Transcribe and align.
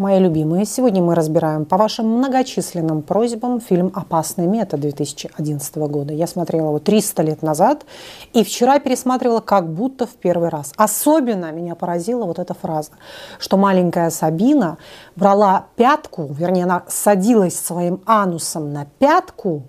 мои 0.00 0.18
любимые. 0.18 0.64
Сегодня 0.64 1.02
мы 1.02 1.14
разбираем 1.14 1.66
по 1.66 1.76
вашим 1.76 2.08
многочисленным 2.08 3.02
просьбам 3.02 3.60
фильм 3.60 3.92
«Опасный 3.94 4.46
метод» 4.46 4.80
2011 4.80 5.76
года. 5.76 6.14
Я 6.14 6.26
смотрела 6.26 6.68
его 6.68 6.78
300 6.78 7.22
лет 7.22 7.42
назад 7.42 7.84
и 8.32 8.42
вчера 8.42 8.78
пересматривала 8.78 9.40
как 9.40 9.70
будто 9.70 10.06
в 10.06 10.14
первый 10.14 10.48
раз. 10.48 10.72
Особенно 10.76 11.52
меня 11.52 11.74
поразила 11.74 12.24
вот 12.24 12.38
эта 12.38 12.54
фраза, 12.54 12.92
что 13.38 13.58
маленькая 13.58 14.08
Сабина 14.08 14.78
брала 15.16 15.66
пятку, 15.76 16.26
вернее, 16.30 16.64
она 16.64 16.82
садилась 16.88 17.58
своим 17.58 18.00
анусом 18.06 18.72
на 18.72 18.86
пятку 18.98 19.64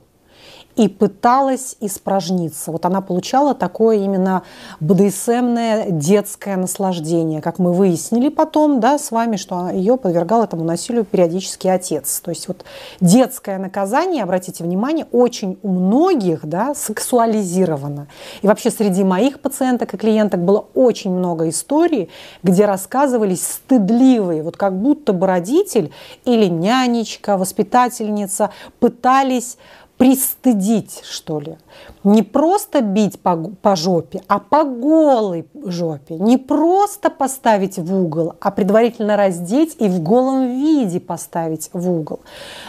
и 0.75 0.87
пыталась 0.87 1.75
испражниться. 1.79 2.71
Вот 2.71 2.85
она 2.85 3.01
получала 3.01 3.53
такое 3.53 3.97
именно 3.97 4.43
БДСМное 4.79 5.91
детское 5.91 6.57
наслаждение, 6.57 7.41
как 7.41 7.59
мы 7.59 7.73
выяснили 7.73 8.29
потом, 8.29 8.79
да, 8.79 8.97
с 8.97 9.11
вами, 9.11 9.35
что 9.35 9.69
ее 9.69 9.97
подвергал 9.97 10.43
этому 10.43 10.63
насилию 10.63 11.05
периодически 11.05 11.67
отец. 11.67 12.21
То 12.21 12.31
есть 12.31 12.47
вот 12.47 12.63
детское 12.99 13.57
наказание, 13.57 14.23
обратите 14.23 14.63
внимание, 14.63 15.05
очень 15.11 15.57
у 15.61 15.69
многих, 15.69 16.45
да, 16.45 16.73
сексуализировано. 16.73 18.07
И 18.41 18.47
вообще 18.47 18.71
среди 18.71 19.03
моих 19.03 19.39
пациенток 19.39 19.93
и 19.93 19.97
клиенток 19.97 20.43
было 20.43 20.65
очень 20.73 21.11
много 21.11 21.49
историй, 21.49 22.09
где 22.43 22.65
рассказывались 22.65 23.45
стыдливые, 23.45 24.43
вот 24.43 24.57
как 24.57 24.77
будто 24.77 25.13
бы 25.13 25.27
родитель 25.27 25.91
или 26.25 26.45
нянечка, 26.45 27.37
воспитательница 27.37 28.51
пытались 28.79 29.57
пристыдить, 30.01 31.03
что 31.03 31.39
ли. 31.39 31.57
Не 32.03 32.23
просто 32.23 32.81
бить 32.81 33.19
по, 33.19 33.37
по 33.37 33.75
жопе, 33.75 34.23
а 34.27 34.39
по 34.39 34.63
голой 34.63 35.45
жопе. 35.63 36.15
Не 36.15 36.39
просто 36.39 37.11
поставить 37.11 37.77
в 37.77 37.93
угол, 37.93 38.33
а 38.41 38.49
предварительно 38.49 39.15
раздеть 39.15 39.75
и 39.77 39.87
в 39.87 40.01
голом 40.01 40.47
виде 40.47 40.99
поставить 40.99 41.69
в 41.71 41.87
угол. 41.87 42.21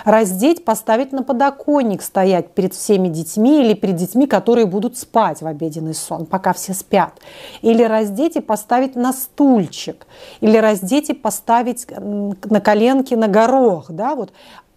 Раздеть, 0.04 0.66
поставить 0.66 1.12
на 1.12 1.22
подоконник, 1.22 2.02
стоять 2.02 2.50
перед 2.50 2.74
всеми 2.74 3.08
детьми 3.08 3.64
или 3.64 3.72
перед 3.72 3.96
детьми, 3.96 4.26
которые 4.26 4.66
будут 4.66 4.98
спать 4.98 5.40
в 5.40 5.46
обеденный 5.46 5.94
сон, 5.94 6.26
пока 6.26 6.52
все 6.52 6.74
спят. 6.74 7.14
Или 7.62 7.82
раздеть 7.82 8.36
и 8.36 8.40
поставить 8.40 8.94
на 8.94 9.14
стульчик. 9.14 10.06
Или 10.42 10.58
раздеть 10.58 11.08
и 11.08 11.14
поставить 11.14 11.86
на 11.98 12.60
коленки 12.60 13.14
на 13.14 13.28
горох. 13.28 13.90
Да? 13.90 14.16
Вот 14.16 14.32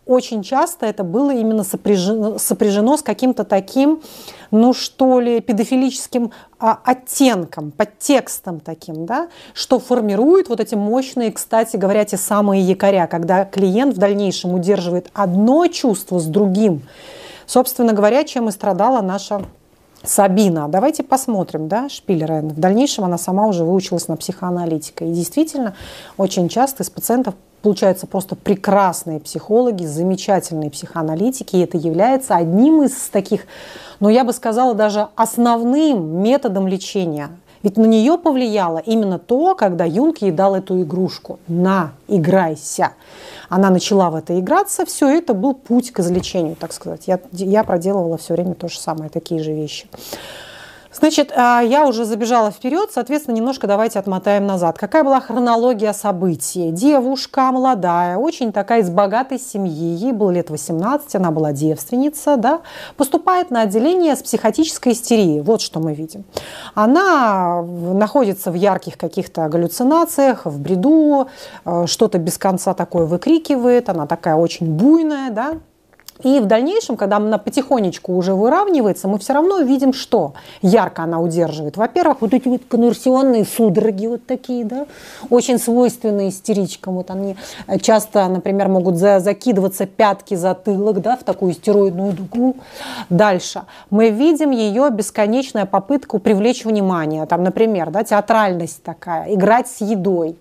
очень 0.05 0.43
часто 0.43 0.85
это 0.85 1.03
было 1.03 1.31
именно 1.31 1.63
сопряжено, 1.63 2.37
сопряжено 2.37 2.97
с 2.97 3.01
каким-то 3.01 3.43
таким, 3.43 4.01
ну 4.51 4.73
что 4.73 5.19
ли, 5.19 5.41
педофилическим 5.41 6.31
а, 6.59 6.79
оттенком, 6.83 7.71
подтекстом 7.71 8.59
таким, 8.59 9.05
да, 9.05 9.29
что 9.53 9.79
формирует 9.79 10.47
вот 10.47 10.59
эти 10.59 10.75
мощные, 10.75 11.31
кстати 11.31 11.75
говоря, 11.75 12.05
те 12.05 12.17
самые 12.17 12.61
якоря, 12.61 13.07
когда 13.07 13.45
клиент 13.45 13.95
в 13.95 13.97
дальнейшем 13.97 14.53
удерживает 14.53 15.09
одно 15.13 15.65
чувство 15.67 16.19
с 16.19 16.25
другим. 16.25 16.83
Собственно 17.47 17.93
говоря, 17.93 18.23
чем 18.23 18.49
и 18.49 18.51
страдала 18.51 19.01
наша 19.01 19.45
Сабина. 20.03 20.67
Давайте 20.67 21.03
посмотрим, 21.03 21.67
да, 21.67 21.89
Шпиллера. 21.89 22.41
В 22.41 22.59
дальнейшем 22.59 23.05
она 23.05 23.17
сама 23.17 23.47
уже 23.47 23.63
выучилась 23.63 24.07
на 24.07 24.17
психоаналитика. 24.17 25.05
И 25.05 25.11
действительно, 25.11 25.75
очень 26.17 26.47
часто 26.49 26.83
из 26.83 26.89
пациентов 26.89 27.33
получаются 27.65 28.05
просто 28.05 28.35
прекрасные 28.35 29.19
психологи, 29.19 29.85
замечательные 29.85 30.69
психоаналитики, 30.69 31.55
и 31.55 31.61
это 31.61 31.77
является 31.77 32.35
одним 32.35 32.83
из 32.83 32.93
таких, 33.09 33.47
ну 33.99 34.09
я 34.09 34.23
бы 34.23 34.33
сказала, 34.33 34.75
даже 34.75 35.07
основным 35.15 36.21
методом 36.21 36.67
лечения. 36.67 37.29
Ведь 37.63 37.77
на 37.77 37.85
нее 37.85 38.19
повлияло 38.19 38.77
именно 38.77 39.17
то, 39.17 39.55
когда 39.55 39.83
Юнг 39.83 40.19
ей 40.19 40.29
дал 40.29 40.53
эту 40.53 40.79
игрушку. 40.83 41.39
На, 41.47 41.93
играйся. 42.07 42.91
Она 43.49 43.71
начала 43.71 44.11
в 44.11 44.15
это 44.15 44.39
играться, 44.39 44.85
все 44.85 45.09
это 45.09 45.33
был 45.33 45.55
путь 45.55 45.89
к 45.91 46.01
излечению, 46.01 46.55
так 46.55 46.71
сказать. 46.71 47.07
Я, 47.07 47.19
я 47.31 47.63
проделывала 47.63 48.19
все 48.19 48.35
время 48.35 48.53
то 48.53 48.67
же 48.67 48.77
самое, 48.77 49.09
такие 49.09 49.41
же 49.41 49.53
вещи. 49.53 49.87
Значит, 50.97 51.33
а, 51.35 51.61
я 51.61 51.85
уже 51.85 52.05
забежала 52.05 52.51
вперед, 52.51 52.89
соответственно, 52.93 53.35
немножко 53.35 53.67
давайте 53.67 53.99
отмотаем 53.99 54.45
назад. 54.45 54.77
Какая 54.77 55.03
была 55.03 55.19
хронология 55.19 55.91
событий? 55.91 56.71
Девушка 56.71 57.51
молодая, 57.51 58.17
очень 58.17 58.53
такая 58.53 58.81
из 58.81 58.89
богатой 58.89 59.37
семьи, 59.37 59.95
ей 59.95 60.13
было 60.13 60.31
лет 60.31 60.49
18, 60.49 61.15
она 61.15 61.31
была 61.31 61.51
девственница, 61.51 62.37
да, 62.37 62.61
поступает 62.95 63.51
на 63.51 63.61
отделение 63.61 64.15
с 64.15 64.23
психотической 64.23 64.93
истерией. 64.93 65.41
Вот 65.41 65.61
что 65.61 65.81
мы 65.81 65.93
видим. 65.93 66.23
Она 66.75 67.61
находится 67.61 68.49
в 68.49 68.55
ярких 68.55 68.97
каких-то 68.97 69.49
галлюцинациях, 69.49 70.45
в 70.45 70.59
бреду, 70.59 71.27
э, 71.65 71.87
что-то 71.87 72.19
без 72.19 72.37
конца 72.37 72.73
такое 72.73 73.05
выкрикивает, 73.05 73.89
она 73.89 74.07
такая 74.07 74.35
очень 74.35 74.67
буйная, 74.73 75.29
да, 75.29 75.59
и 76.23 76.39
в 76.39 76.45
дальнейшем, 76.45 76.95
когда 76.95 77.17
она 77.17 77.37
потихонечку 77.37 78.15
уже 78.15 78.33
выравнивается, 78.33 79.07
мы 79.07 79.19
все 79.19 79.33
равно 79.33 79.59
видим, 79.59 79.91
что 79.91 80.33
ярко 80.61 81.03
она 81.03 81.19
удерживает. 81.19 81.75
Во-первых, 81.75 82.21
вот 82.21 82.33
эти 82.33 82.47
вот 82.47 82.61
конверсионные 82.69 83.45
судороги 83.45 84.07
вот 84.07 84.25
такие, 84.25 84.63
да, 84.63 84.85
очень 85.29 85.59
свойственные 85.59 86.29
истеричкам. 86.29 86.95
Вот 86.95 87.11
они 87.11 87.35
часто, 87.81 88.27
например, 88.27 88.69
могут 88.69 88.95
за 88.95 89.19
закидываться 89.19 89.85
пятки, 89.85 90.35
затылок, 90.35 91.01
да, 91.01 91.17
в 91.17 91.23
такую 91.23 91.53
стероидную 91.53 92.13
дугу. 92.13 92.55
Дальше. 93.09 93.63
Мы 93.89 94.09
видим 94.09 94.51
ее 94.51 94.89
бесконечная 94.91 95.65
попытку 95.65 96.19
привлечь 96.19 96.63
внимание. 96.63 97.25
Там, 97.25 97.43
например, 97.43 97.89
да, 97.89 98.03
театральность 98.03 98.83
такая, 98.83 99.33
играть 99.33 99.67
с 99.67 99.81
едой 99.81 100.37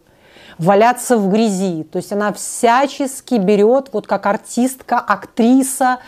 валяться 0.58 1.16
в 1.16 1.30
грязи. 1.30 1.84
То 1.84 1.98
есть 1.98 2.12
она 2.12 2.32
всячески 2.32 3.34
берет, 3.34 3.90
вот 3.92 4.06
как 4.06 4.26
артистка, 4.26 4.98
актриса, 4.98 5.98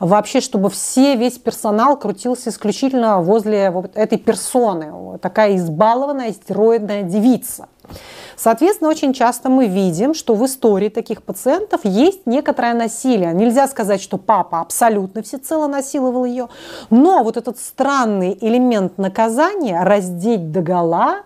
вообще, 0.00 0.40
чтобы 0.40 0.70
все, 0.70 1.16
весь 1.16 1.38
персонал 1.38 1.96
крутился 1.96 2.50
исключительно 2.50 3.20
возле 3.20 3.70
вот 3.70 3.96
этой 3.96 4.18
персоны. 4.18 5.18
Такая 5.18 5.56
избалованная 5.56 6.32
стероидная 6.32 7.02
девица. 7.02 7.68
Соответственно, 8.36 8.90
очень 8.90 9.12
часто 9.12 9.48
мы 9.48 9.66
видим, 9.66 10.12
что 10.12 10.34
в 10.34 10.44
истории 10.44 10.88
таких 10.88 11.22
пациентов 11.22 11.82
есть 11.84 12.26
некоторое 12.26 12.74
насилие. 12.74 13.32
Нельзя 13.32 13.68
сказать, 13.68 14.02
что 14.02 14.18
папа 14.18 14.60
абсолютно 14.60 15.22
всецело 15.22 15.68
насиловал 15.68 16.24
ее, 16.24 16.48
но 16.90 17.22
вот 17.22 17.36
этот 17.36 17.58
странный 17.58 18.36
элемент 18.40 18.98
наказания 18.98 19.82
раздеть 19.82 20.52
догола, 20.52 21.22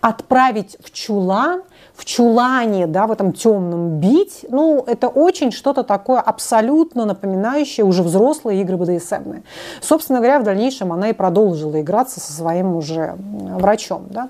отправить 0.00 0.76
в 0.84 0.92
чулан– 0.92 1.62
в 1.96 2.04
чулане, 2.04 2.86
да, 2.86 3.06
в 3.06 3.12
этом 3.12 3.32
темном 3.32 3.98
бить, 3.98 4.44
ну, 4.50 4.84
это 4.86 5.08
очень 5.08 5.50
что-то 5.50 5.82
такое 5.82 6.20
абсолютно 6.20 7.06
напоминающее 7.06 7.84
уже 7.84 8.02
взрослые 8.02 8.60
игры 8.60 8.76
БДСМные. 8.76 9.42
Собственно 9.80 10.18
говоря, 10.18 10.38
в 10.38 10.44
дальнейшем 10.44 10.92
она 10.92 11.08
и 11.08 11.12
продолжила 11.12 11.80
играться 11.80 12.20
со 12.20 12.32
своим 12.32 12.76
уже 12.76 13.14
врачом, 13.18 14.04
да 14.10 14.28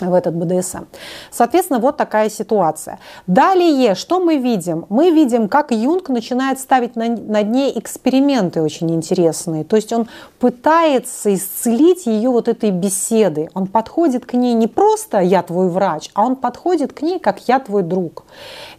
в 0.00 0.12
этот 0.12 0.34
БДСМ. 0.34 0.84
Соответственно, 1.30 1.78
вот 1.78 1.96
такая 1.96 2.28
ситуация. 2.30 2.98
Далее, 3.26 3.94
что 3.94 4.20
мы 4.20 4.36
видим? 4.36 4.86
Мы 4.88 5.10
видим, 5.10 5.48
как 5.48 5.70
Юнг 5.70 6.08
начинает 6.08 6.58
ставить 6.58 6.96
на, 6.96 7.08
над 7.08 7.48
ней 7.48 7.72
эксперименты 7.78 8.62
очень 8.62 8.90
интересные. 8.94 9.64
То 9.64 9.76
есть 9.76 9.92
он 9.92 10.08
пытается 10.38 11.34
исцелить 11.34 12.06
ее 12.06 12.30
вот 12.30 12.48
этой 12.48 12.70
беседы. 12.70 13.50
Он 13.54 13.66
подходит 13.66 14.26
к 14.26 14.34
ней 14.34 14.54
не 14.54 14.66
просто 14.66 15.20
«я 15.20 15.42
твой 15.42 15.68
врач», 15.68 16.10
а 16.14 16.24
он 16.24 16.36
подходит 16.36 16.92
к 16.92 17.02
ней 17.02 17.18
как 17.18 17.48
«я 17.48 17.58
твой 17.58 17.82
друг». 17.82 18.24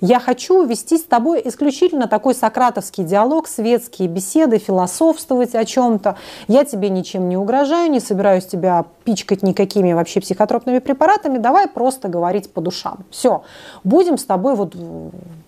Я 0.01 0.19
хочу 0.19 0.63
вести 0.65 0.97
с 0.97 1.03
тобой 1.03 1.41
исключительно 1.45 2.07
такой 2.07 2.35
сократовский 2.35 3.03
диалог, 3.03 3.47
светские 3.47 4.07
беседы, 4.07 4.57
философствовать 4.57 5.55
о 5.55 5.65
чем-то. 5.65 6.17
Я 6.47 6.65
тебе 6.65 6.89
ничем 6.89 7.29
не 7.29 7.37
угрожаю, 7.37 7.89
не 7.89 7.99
собираюсь 7.99 8.45
тебя 8.45 8.85
пичкать 9.03 9.43
никакими 9.43 9.93
вообще 9.93 10.19
психотропными 10.19 10.79
препаратами, 10.79 11.04
давай 11.39 11.67
просто 11.67 12.07
говорить 12.07 12.51
по 12.53 12.61
душам. 12.61 13.05
Все, 13.09 13.43
будем 13.83 14.17
с 14.17 14.25
тобой 14.25 14.55
вот 14.55 14.75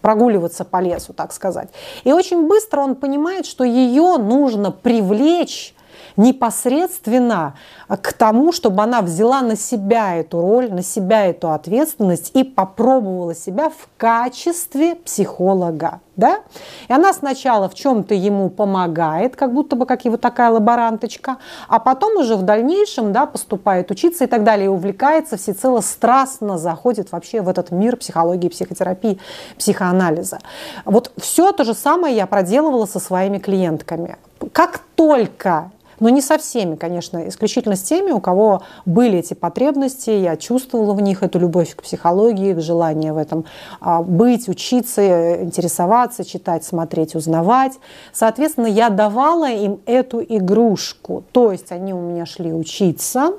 прогуливаться 0.01 0.63
по 0.65 0.81
лесу, 0.81 1.13
так 1.13 1.33
сказать. 1.33 1.69
И 2.03 2.13
очень 2.13 2.47
быстро 2.47 2.81
он 2.81 2.95
понимает, 2.95 3.45
что 3.45 3.63
ее 3.63 4.17
нужно 4.17 4.71
привлечь 4.71 5.73
непосредственно 6.17 7.53
к 7.87 8.11
тому, 8.13 8.51
чтобы 8.51 8.83
она 8.83 9.01
взяла 9.01 9.41
на 9.41 9.55
себя 9.55 10.15
эту 10.15 10.41
роль, 10.41 10.71
на 10.73 10.81
себя 10.81 11.27
эту 11.27 11.51
ответственность 11.51 12.31
и 12.33 12.43
попробовала 12.43 13.33
себя 13.35 13.69
в 13.69 13.87
качестве 13.97 14.95
психолога. 14.95 16.01
Да? 16.15 16.39
И 16.87 16.93
она 16.93 17.13
сначала 17.13 17.69
в 17.69 17.75
чем-то 17.75 18.15
ему 18.15 18.49
помогает, 18.49 19.35
как 19.35 19.53
будто 19.53 19.75
бы 19.75 19.85
как 19.85 20.03
его 20.03 20.17
такая 20.17 20.49
лаборанточка, 20.49 21.37
а 21.67 21.77
потом 21.77 22.17
уже 22.17 22.35
в 22.35 22.41
дальнейшем 22.41 23.13
да, 23.13 23.27
поступает 23.27 23.91
учиться 23.91 24.23
и 24.23 24.27
так 24.27 24.43
далее, 24.43 24.65
и 24.65 24.69
увлекается 24.69 25.37
всецело, 25.37 25.81
страстно 25.81 26.57
заходит 26.57 27.11
вообще 27.11 27.41
в 27.41 27.49
этот 27.49 27.69
мир 27.69 27.97
психологии, 27.97 28.49
психотерапии, 28.49 29.19
психоанализа. 29.59 30.39
Вот 30.85 31.11
все 31.17 31.51
то 31.51 31.63
же 31.63 31.75
самое 31.75 32.15
я 32.15 32.25
проделывала 32.25 32.87
со 32.87 32.99
своими 32.99 33.37
клиентками. 33.37 34.17
Как 34.53 34.79
только 34.95 35.71
Но 35.99 36.09
не 36.09 36.21
со 36.21 36.37
всеми, 36.37 36.75
конечно, 36.75 37.27
исключительно 37.27 37.75
с 37.75 37.81
теми, 37.81 38.11
у 38.11 38.19
кого 38.19 38.61
были 38.85 39.19
эти 39.19 39.33
потребности, 39.33 40.11
я 40.11 40.37
чувствовала 40.37 40.93
в 40.93 41.01
них 41.01 41.23
эту 41.23 41.39
любовь 41.39 41.75
к 41.75 41.81
психологии, 41.81 42.53
к 42.53 42.61
желанию 42.61 43.15
в 43.15 43.17
этом 43.17 43.45
а, 43.79 44.01
быть, 44.01 44.47
учиться, 44.47 45.43
интересоваться, 45.43 46.23
читать, 46.23 46.63
смотреть, 46.63 47.15
узнавать. 47.15 47.73
Соответственно, 48.13 48.67
я 48.67 48.89
давала 48.89 49.49
им 49.49 49.79
эту 49.85 50.21
игрушку. 50.21 51.23
То 51.31 51.51
есть 51.51 51.71
они 51.71 51.93
у 51.93 51.99
меня 51.99 52.25
шли 52.25 52.53
учиться, 52.53 53.33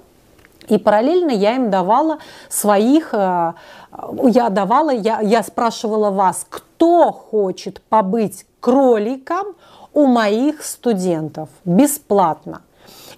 и 0.69 0.79
параллельно 0.79 1.31
я 1.31 1.57
им 1.57 1.71
давала 1.71 2.19
своих, 2.49 3.15
э, 3.15 3.53
я 4.25 4.49
давала, 4.51 4.91
я, 4.91 5.21
я 5.21 5.43
спрашивала 5.43 6.11
вас, 6.11 6.47
кто 6.49 7.13
хочет 7.13 7.81
побыть 7.89 8.45
кроликом 8.61 9.55
у 9.99 10.07
моих 10.07 10.63
студентов 10.65 11.49
бесплатно. 11.65 12.63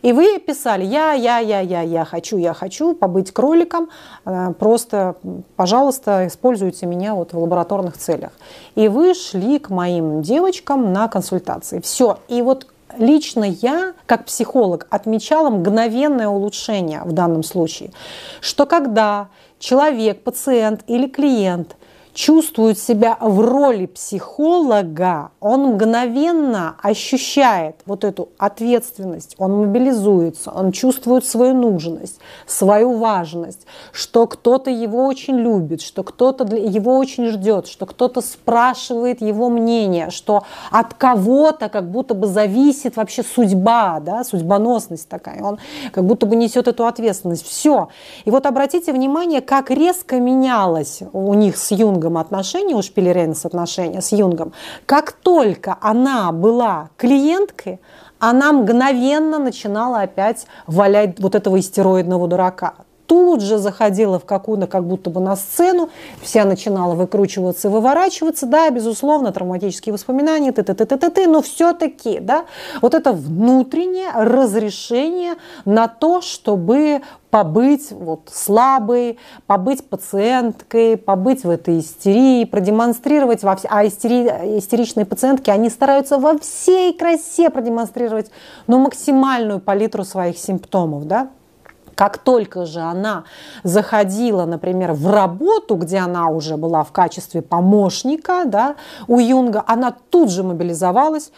И 0.01 0.15
вы 0.15 0.39
писали, 0.39 0.83
я, 0.83 1.13
я, 1.13 1.37
я, 1.37 1.61
я, 1.61 1.83
я 1.83 2.07
хочу, 2.07 2.39
я 2.39 2.55
хочу 2.55 2.95
побыть 2.95 3.33
кроликом, 3.33 3.91
э, 4.25 4.55
просто, 4.59 5.17
пожалуйста, 5.57 6.27
используйте 6.27 6.87
меня 6.87 7.15
вот 7.15 7.35
в 7.35 7.39
лабораторных 7.39 7.99
целях. 7.99 8.31
И 8.77 8.89
вы 8.89 9.13
шли 9.13 9.59
к 9.59 9.69
моим 9.69 10.23
девочкам 10.23 10.95
на 10.95 11.07
консультации. 11.09 11.81
Все. 11.81 12.19
И 12.29 12.41
вот 12.41 12.67
лично 12.97 13.45
я, 13.45 13.93
как 14.07 14.25
психолог, 14.25 14.87
отмечала 14.89 15.51
мгновенное 15.51 16.29
улучшение 16.29 17.03
в 17.05 17.13
данном 17.13 17.43
случае, 17.43 17.91
что 18.41 18.65
когда 18.65 19.29
человек, 19.59 20.23
пациент 20.23 20.81
или 20.87 21.07
клиент 21.07 21.77
чувствует 22.15 22.79
себя 22.79 23.17
в 23.21 23.41
роли 23.41 23.87
психолога, 23.87 25.31
он 25.41 25.75
мгновенно 25.75 26.77
ощущает 26.83 27.77
вот 27.87 28.05
эту 28.05 28.31
ответственность, 28.39 29.35
он 29.39 29.53
мобилизуется, 29.59 30.51
он 30.51 30.73
чувствует 30.73 31.25
свою 31.25 31.55
нужность, 31.55 32.19
свою 32.47 32.97
важность, 32.97 33.67
что 33.93 34.27
кто-то 34.27 34.71
его 34.71 35.07
очень 35.07 35.37
любит, 35.37 35.81
что 35.81 36.03
кто-то 36.03 36.45
его 36.57 36.97
очень 36.97 37.29
ждет, 37.29 37.67
что 37.67 37.87
кто-то 37.87 38.21
спрашивает 38.21 39.21
его 39.21 39.49
мнение, 39.49 40.11
что 40.11 40.45
от 40.71 40.95
кого-то 40.95 41.69
как 41.69 41.91
будто 41.91 42.15
бы 42.15 42.27
зависит 42.27 42.97
вообще 42.97 43.23
судьба, 43.23 44.01
да, 44.01 44.25
судьбоносность 44.25 45.09
такая, 45.09 45.43
он 45.43 45.59
как 45.93 46.05
будто 46.05 46.27
бы 46.27 46.37
несет 46.37 46.69
эту 46.69 46.87
ответственность. 46.87 47.47
Все. 47.47 47.89
И 48.25 48.31
вот 48.31 48.47
обратите 48.47 48.93
внимание, 48.93 49.41
как 49.41 49.71
резко 49.71 50.19
менялось 50.19 51.01
у 51.13 51.35
них 51.35 51.57
с 51.57 51.71
Юнгом 51.71 52.00
Юнгом 52.01 52.17
отношения, 52.17 52.75
у 52.75 52.83
Шпилеренс 52.83 53.45
отношения 53.45 54.01
с 54.01 54.13
Юнгом, 54.13 54.53
как 54.87 55.13
только 55.13 55.77
она 55.83 56.33
была 56.33 56.89
клиенткой, 56.97 57.79
она 58.19 58.53
мгновенно 58.53 59.39
начинала 59.39 60.01
опять 60.01 60.47
валять 60.67 61.21
вот 61.21 61.35
этого 61.35 61.61
истероидного 61.61 62.27
дурака 62.27 62.75
тут 63.11 63.41
же 63.41 63.59
заходила 63.59 64.21
в 64.21 64.25
какую-то, 64.25 64.69
как 64.69 64.85
будто 64.85 65.11
бы 65.11 65.21
на 65.21 65.35
сцену, 65.35 65.91
вся 66.23 66.45
начинала 66.45 66.95
выкручиваться 66.95 67.67
и 67.67 67.71
выворачиваться, 67.73 68.47
да, 68.47 68.71
безусловно, 68.71 69.33
травматические 69.33 69.93
воспоминания, 69.93 70.53
т 70.53 70.63
т 70.63 70.75
т 70.75 70.87
т 70.87 70.97
т 70.97 71.11
т 71.11 71.27
но 71.27 71.43
все-таки, 71.43 72.21
да, 72.21 72.45
вот 72.81 72.95
это 72.95 73.13
внутреннее 73.13 74.13
разрешение 74.15 75.35
на 75.65 75.89
то, 75.89 76.21
чтобы 76.21 77.03
побыть 77.31 77.91
вот 77.91 78.29
слабой, 78.33 79.19
побыть 79.49 79.89
пациенткой, 79.89 80.97
побыть 80.97 81.43
в 81.43 81.51
этой 81.51 81.81
истерии, 81.81 82.45
продемонстрировать 82.45 83.43
во 83.43 83.57
все... 83.57 83.67
А 83.73 83.85
истери... 83.85 84.29
истеричные 84.59 85.05
пациентки, 85.05 85.51
они 85.51 85.69
стараются 85.69 86.19
во 86.19 86.39
всей 86.39 86.93
красе 86.93 87.51
продемонстрировать, 87.51 88.31
ну, 88.69 88.79
максимальную 88.79 89.59
палитру 89.59 90.05
своих 90.05 90.39
симптомов, 90.39 91.09
да, 91.09 91.31
как 92.01 92.17
только 92.17 92.65
же 92.65 92.81
она 92.81 93.25
заходила, 93.63 94.47
например, 94.47 94.95
в 94.95 95.11
работу, 95.11 95.75
где 95.77 95.99
она 95.99 96.31
уже 96.31 96.57
была 96.57 96.83
в 96.83 96.93
качестве 96.93 97.43
помощника 97.43 98.45
да, 98.47 98.77
у 99.07 99.19
Юнга, 99.19 99.63
она 99.67 99.95
тут 100.09 100.31
же 100.31 100.43
мобилизовалась, 100.43 101.31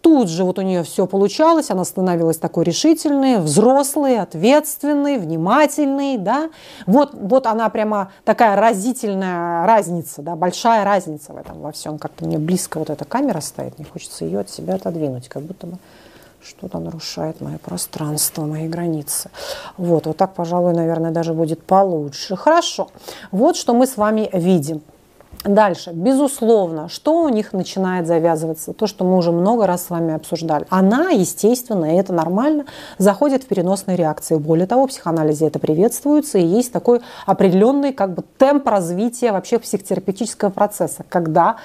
тут 0.00 0.28
же 0.28 0.42
вот 0.42 0.58
у 0.58 0.62
нее 0.62 0.82
все 0.82 1.06
получалось, 1.06 1.70
она 1.70 1.84
становилась 1.84 2.36
такой 2.36 2.64
решительной, 2.64 3.38
взрослой, 3.38 4.18
ответственной, 4.18 5.18
внимательной, 5.18 6.18
да. 6.18 6.50
Вот, 6.86 7.10
вот 7.14 7.46
она 7.46 7.68
прямо 7.68 8.10
такая 8.24 8.56
разительная 8.56 9.64
разница, 9.68 10.22
да, 10.22 10.34
большая 10.34 10.84
разница 10.84 11.32
в 11.32 11.36
этом 11.36 11.60
во 11.60 11.70
всем. 11.70 11.96
Как-то 11.96 12.24
мне 12.24 12.38
близко 12.38 12.80
вот 12.80 12.90
эта 12.90 13.04
камера 13.04 13.38
стоит, 13.38 13.78
не 13.78 13.84
хочется 13.84 14.24
ее 14.24 14.40
от 14.40 14.50
себя 14.50 14.74
отодвинуть, 14.74 15.28
как 15.28 15.44
будто 15.44 15.68
бы 15.68 15.78
что-то 16.42 16.78
нарушает 16.78 17.40
мое 17.40 17.58
пространство, 17.58 18.44
мои 18.44 18.68
границы. 18.68 19.30
Вот, 19.76 20.06
вот 20.06 20.16
так, 20.16 20.34
пожалуй, 20.34 20.72
наверное, 20.72 21.10
даже 21.10 21.34
будет 21.34 21.62
получше. 21.62 22.36
Хорошо. 22.36 22.88
Вот 23.30 23.56
что 23.56 23.74
мы 23.74 23.86
с 23.86 23.96
вами 23.96 24.28
видим. 24.32 24.82
Дальше, 25.44 25.92
безусловно, 25.92 26.88
что 26.88 27.22
у 27.22 27.28
них 27.28 27.52
начинает 27.52 28.06
завязываться? 28.06 28.72
То, 28.72 28.86
что 28.86 29.04
мы 29.04 29.16
уже 29.16 29.30
много 29.30 29.66
раз 29.66 29.86
с 29.86 29.90
вами 29.90 30.14
обсуждали. 30.14 30.66
Она, 30.68 31.10
естественно, 31.10 31.94
и 31.94 31.98
это 31.98 32.12
нормально, 32.12 32.64
заходит 32.98 33.44
в 33.44 33.46
переносные 33.46 33.96
реакции. 33.96 34.36
Более 34.36 34.66
того, 34.66 34.86
в 34.86 34.90
психоанализе 34.90 35.46
это 35.46 35.58
приветствуется, 35.58 36.38
и 36.38 36.44
есть 36.44 36.72
такой 36.72 37.02
определенный 37.24 37.92
как 37.92 38.14
бы, 38.14 38.24
темп 38.36 38.66
развития 38.66 39.30
вообще 39.30 39.58
психотерапевтического 39.58 40.50
процесса, 40.50 41.04
когда 41.08 41.56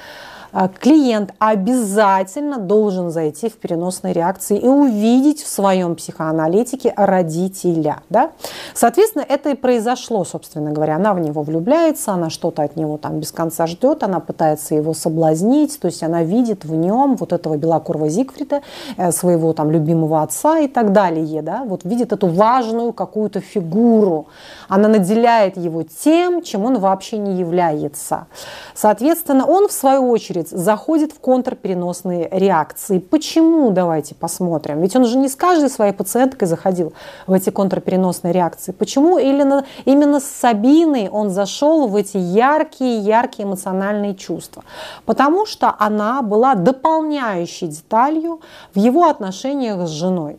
клиент 0.80 1.34
обязательно 1.40 2.58
должен 2.60 3.10
зайти 3.10 3.50
в 3.50 3.54
переносные 3.54 4.14
реакции 4.14 4.58
и 4.58 4.68
увидеть 4.68 5.42
в 5.42 5.48
своем 5.48 5.96
психоаналитике 5.96 6.94
родителя. 6.96 8.02
Да? 8.10 8.32
Соответственно, 8.74 9.26
это 9.28 9.50
и 9.50 9.56
произошло, 9.56 10.24
собственно 10.24 10.72
говоря. 10.72 10.98
Она 10.98 11.14
в 11.14 11.20
него 11.20 11.42
влюбляется, 11.42 12.12
она 12.12 12.30
что-то 12.30 12.64
от 12.64 12.76
него 12.76 12.98
там 12.98 13.20
без 13.20 13.32
конца 13.32 13.66
ждет, 13.68 14.04
она 14.04 14.20
пытается 14.20 14.76
его 14.76 14.94
соблазнить, 14.94 15.80
то 15.80 15.88
есть 15.88 16.04
она 16.04 16.24
видит 16.24 16.66
в 16.66 16.76
нем 16.76 17.16
вот 17.16 17.34
этого 17.34 17.58
белокурого 17.58 18.10
Зигфрида, 18.10 18.62
э, 18.98 19.12
своего 19.12 19.54
там 19.54 19.72
любимого 19.72 20.22
отца 20.22 20.60
и 20.60 20.68
так 20.68 20.92
далее. 20.92 21.42
Да? 21.42 21.64
Вот 21.66 21.84
видит 21.84 22.14
эту 22.14 22.28
важную 22.28 22.94
какую-то 22.94 23.40
фигуру. 23.40 24.28
Она 24.68 24.88
наделяет 24.88 25.58
его 25.58 25.84
тем, 25.84 26.42
чем 26.42 26.66
он 26.66 26.80
вообще 26.80 27.18
не 27.18 27.40
является. 27.40 28.28
Соответственно, 28.76 29.46
он 29.46 29.68
в 29.68 29.72
свою 29.72 30.10
очередь 30.10 30.43
мышц 30.44 30.50
заходит 30.52 31.12
в 31.12 31.20
контрпереносные 31.20 32.28
реакции. 32.32 33.00
Почему? 33.00 33.72
Давайте 33.72 34.16
посмотрим. 34.16 34.82
Ведь 34.82 34.96
он 34.96 35.06
же 35.06 35.18
не 35.18 35.28
с 35.28 35.36
каждой 35.36 35.70
своей 35.70 35.94
пациенткой 35.94 36.48
заходил 36.48 36.94
в 37.28 37.34
эти 37.34 37.50
контрпереносные 37.50 38.34
реакции. 38.34 38.72
Почему 38.72 39.18
именно, 39.18 39.66
именно 39.86 40.20
с 40.20 40.26
Сабиной 40.26 41.10
он 41.10 41.30
зашел 41.30 41.88
в 41.88 41.96
эти 41.96 42.18
яркие-яркие 42.18 43.48
эмоциональные 43.48 44.16
чувства? 44.16 44.64
Потому 45.06 45.46
что 45.46 45.74
она 45.80 46.22
была 46.22 46.56
дополняющей 46.56 47.68
деталью 47.68 48.42
в 48.74 48.80
его 48.80 49.04
отношениях 49.04 49.88
с 49.88 49.92
женой. 49.92 50.38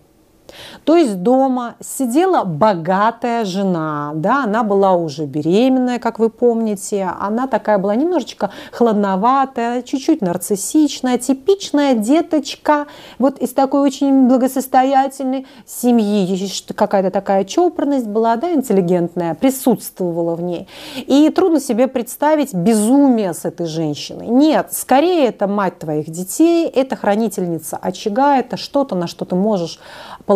То 0.85 0.97
есть 0.97 1.23
дома 1.23 1.75
сидела 1.81 2.45
богатая 2.45 3.45
жена, 3.45 4.13
да, 4.15 4.45
она 4.45 4.63
была 4.63 4.93
уже 4.93 5.27
беременная, 5.27 5.99
как 5.99 6.19
вы 6.19 6.31
помните, 6.31 7.11
она 7.21 7.47
такая 7.47 7.79
была 7.79 7.95
немножечко 7.95 8.51
хладноватая, 8.73 9.83
чуть-чуть 9.83 10.21
нарциссичная, 10.21 11.19
типичная 11.19 11.95
деточка, 11.95 12.87
вот 13.19 13.39
из 13.39 13.53
такой 13.53 13.81
очень 13.81 14.29
благосостоятельной 14.29 15.47
семьи, 15.67 16.49
какая-то 16.75 17.11
такая 17.11 17.45
чопорность 17.45 18.07
была, 18.07 18.37
да, 18.37 18.53
интеллигентная, 18.53 19.35
присутствовала 19.35 20.35
в 20.35 20.43
ней. 20.43 20.69
И 20.97 21.31
трудно 21.31 21.61
себе 21.61 21.89
представить 21.89 22.55
безумие 22.55 23.33
с 23.35 23.45
этой 23.45 23.67
женщиной. 23.67 24.27
Нет, 24.27 24.69
скорее 24.73 25.27
это 25.27 25.47
мать 25.47 25.79
твоих 25.79 26.11
детей, 26.11 26.69
это 26.69 26.97
хранительница 26.97 27.77
очага, 27.77 28.39
это 28.39 28.57
что-то, 28.57 28.95
на 28.95 29.07
что 29.07 29.25
ты 29.25 29.35
можешь 29.35 29.79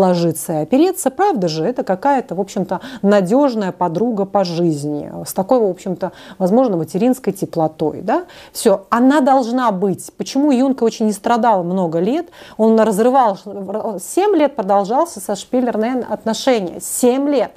положиться 0.09 0.55
и 0.55 0.57
опереться, 0.63 1.11
правда 1.11 1.49
же, 1.49 1.65
это 1.65 1.85
какая-то, 1.85 2.35
в 2.35 2.41
общем-то, 2.41 2.81
надежная 3.03 3.73
подруга 3.73 4.25
по 4.25 4.43
жизни, 4.43 5.13
с 5.27 5.35
такой, 5.35 5.61
в 5.61 5.69
общем-то, 5.69 6.13
возможно, 6.39 6.79
материнской 6.79 7.33
теплотой, 7.33 8.01
да, 8.01 8.25
все, 8.53 8.87
она 8.89 9.21
должна 9.21 9.71
быть. 9.71 10.11
Почему 10.17 10.51
Юнка 10.51 10.85
очень 10.85 11.07
не 11.07 11.13
страдал 11.13 11.63
много 11.63 11.99
лет, 11.99 12.29
он 12.57 12.81
разрывал, 12.81 13.37
7 13.37 14.35
лет 14.35 14.57
продолжался 14.57 15.21
со 15.21 15.37
Шпиллернен 15.37 16.07
отношения, 16.09 16.81
7 16.81 17.29
лет. 17.29 17.53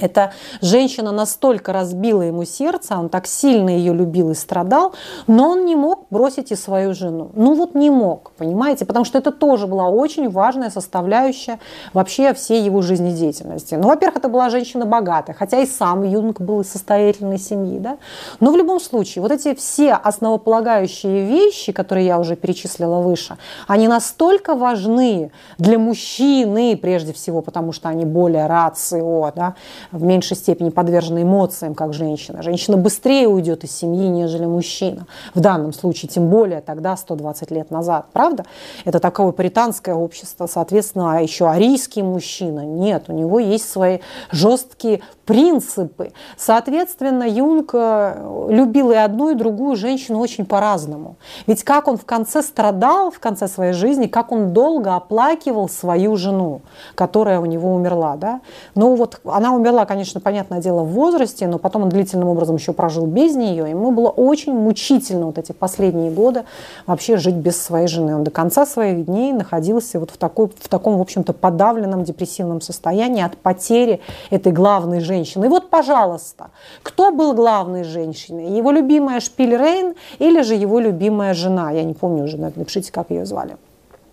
Эта 0.00 0.32
женщина 0.62 1.12
настолько 1.12 1.72
разбила 1.72 2.22
ему 2.22 2.44
сердце, 2.44 2.96
он 2.96 3.08
так 3.08 3.26
сильно 3.26 3.70
ее 3.70 3.92
любил 3.92 4.30
и 4.30 4.34
страдал, 4.34 4.94
но 5.26 5.50
он 5.50 5.64
не 5.64 5.76
мог 5.76 6.06
бросить 6.10 6.52
и 6.52 6.56
свою 6.56 6.94
жену. 6.94 7.30
Ну 7.34 7.54
вот 7.54 7.74
не 7.74 7.90
мог, 7.90 8.32
понимаете, 8.36 8.84
потому 8.86 9.04
что 9.04 9.18
это 9.18 9.32
тоже 9.32 9.66
была 9.66 9.88
очень 9.88 10.28
важная 10.30 10.70
составляющая 10.70 11.58
вообще 11.92 12.34
всей 12.34 12.62
его 12.62 12.82
жизнедеятельности. 12.82 13.74
Ну, 13.74 13.88
во-первых, 13.88 14.18
это 14.18 14.28
была 14.28 14.50
женщина 14.50 14.86
богатая, 14.86 15.34
хотя 15.34 15.58
и 15.58 15.66
сам 15.66 16.02
Юнг 16.02 16.40
был 16.40 16.60
из 16.60 16.70
состоятельной 16.70 17.38
семьи, 17.38 17.78
да. 17.78 17.98
Но 18.40 18.52
в 18.52 18.56
любом 18.56 18.80
случае, 18.80 19.22
вот 19.22 19.32
эти 19.32 19.54
все 19.54 19.92
основополагающие 19.92 21.24
вещи, 21.24 21.72
которые 21.72 22.06
я 22.06 22.18
уже 22.18 22.36
перечислила 22.36 23.00
выше, 23.00 23.36
они 23.66 23.88
настолько 23.88 24.54
важны 24.54 25.30
для 25.58 25.78
мужчины 25.78 26.76
прежде 26.76 27.12
всего, 27.12 27.42
потому 27.42 27.72
что 27.72 27.88
они 27.88 28.04
более 28.04 28.46
рацио, 28.46 29.32
да, 29.34 29.54
в 29.92 30.02
меньшей 30.02 30.36
степени 30.36 30.70
подвержены 30.70 31.22
эмоциям, 31.22 31.74
как 31.74 31.94
женщина. 31.94 32.42
Женщина 32.42 32.76
быстрее 32.76 33.28
уйдет 33.28 33.64
из 33.64 33.72
семьи, 33.72 34.08
нежели 34.08 34.44
мужчина. 34.44 35.06
В 35.34 35.40
данном 35.40 35.72
случае, 35.72 36.08
тем 36.08 36.28
более 36.28 36.60
тогда, 36.60 36.96
120 36.96 37.50
лет 37.50 37.70
назад. 37.70 38.06
Правда? 38.12 38.44
Это 38.84 39.00
такое 39.00 39.32
паританское 39.32 39.94
общество, 39.94 40.46
соответственно, 40.46 41.16
а 41.16 41.20
еще 41.20 41.48
арийский 41.48 42.02
мужчина. 42.02 42.64
Нет, 42.64 43.04
у 43.08 43.12
него 43.12 43.38
есть 43.38 43.70
свои 43.70 43.98
жесткие 44.30 45.00
принципы. 45.28 46.12
Соответственно, 46.38 47.24
Юнг 47.24 47.72
э, 47.74 48.46
любил 48.48 48.92
и 48.92 48.94
одну, 48.94 49.30
и 49.30 49.34
другую 49.34 49.76
женщину 49.76 50.20
очень 50.20 50.46
по-разному. 50.46 51.16
Ведь 51.46 51.64
как 51.64 51.86
он 51.86 51.98
в 51.98 52.06
конце 52.06 52.42
страдал, 52.42 53.10
в 53.10 53.18
конце 53.18 53.46
своей 53.46 53.74
жизни, 53.74 54.06
как 54.06 54.32
он 54.32 54.54
долго 54.54 54.96
оплакивал 54.96 55.68
свою 55.68 56.16
жену, 56.16 56.62
которая 56.94 57.40
у 57.40 57.44
него 57.44 57.74
умерла. 57.74 58.16
Да? 58.16 58.40
Ну 58.74 58.94
вот 58.94 59.20
она 59.24 59.52
умерла, 59.52 59.77
конечно, 59.86 60.20
понятное 60.20 60.60
дело, 60.60 60.82
в 60.82 60.88
возрасте, 60.88 61.46
но 61.46 61.58
потом 61.58 61.82
он 61.84 61.88
длительным 61.88 62.28
образом 62.28 62.56
еще 62.56 62.72
прожил 62.72 63.06
без 63.06 63.36
нее. 63.36 63.68
Ему 63.68 63.90
было 63.90 64.08
очень 64.08 64.52
мучительно 64.52 65.26
вот 65.26 65.38
эти 65.38 65.52
последние 65.52 66.10
годы 66.10 66.44
вообще 66.86 67.16
жить 67.16 67.34
без 67.34 67.60
своей 67.62 67.86
жены. 67.86 68.16
Он 68.16 68.24
до 68.24 68.30
конца 68.30 68.66
своих 68.66 69.06
дней 69.06 69.32
находился 69.32 70.00
вот 70.00 70.10
в, 70.10 70.16
такой, 70.16 70.48
в 70.58 70.68
таком, 70.68 70.98
в 70.98 71.00
общем-то, 71.00 71.32
подавленном 71.32 72.04
депрессивном 72.04 72.60
состоянии 72.60 73.22
от 73.22 73.36
потери 73.36 74.00
этой 74.30 74.52
главной 74.52 75.00
женщины. 75.00 75.46
И 75.46 75.48
вот, 75.48 75.70
пожалуйста, 75.70 76.50
кто 76.82 77.12
был 77.12 77.34
главной 77.34 77.84
женщиной? 77.84 78.56
Его 78.56 78.70
любимая 78.70 79.20
Шпиль 79.20 79.56
Рейн 79.56 79.94
или 80.18 80.42
же 80.42 80.54
его 80.54 80.78
любимая 80.78 81.34
жена? 81.34 81.70
Я 81.70 81.84
не 81.84 81.94
помню 81.94 82.24
уже, 82.24 82.36
напишите, 82.38 82.90
как 82.92 83.10
ее 83.10 83.24
звали 83.24 83.56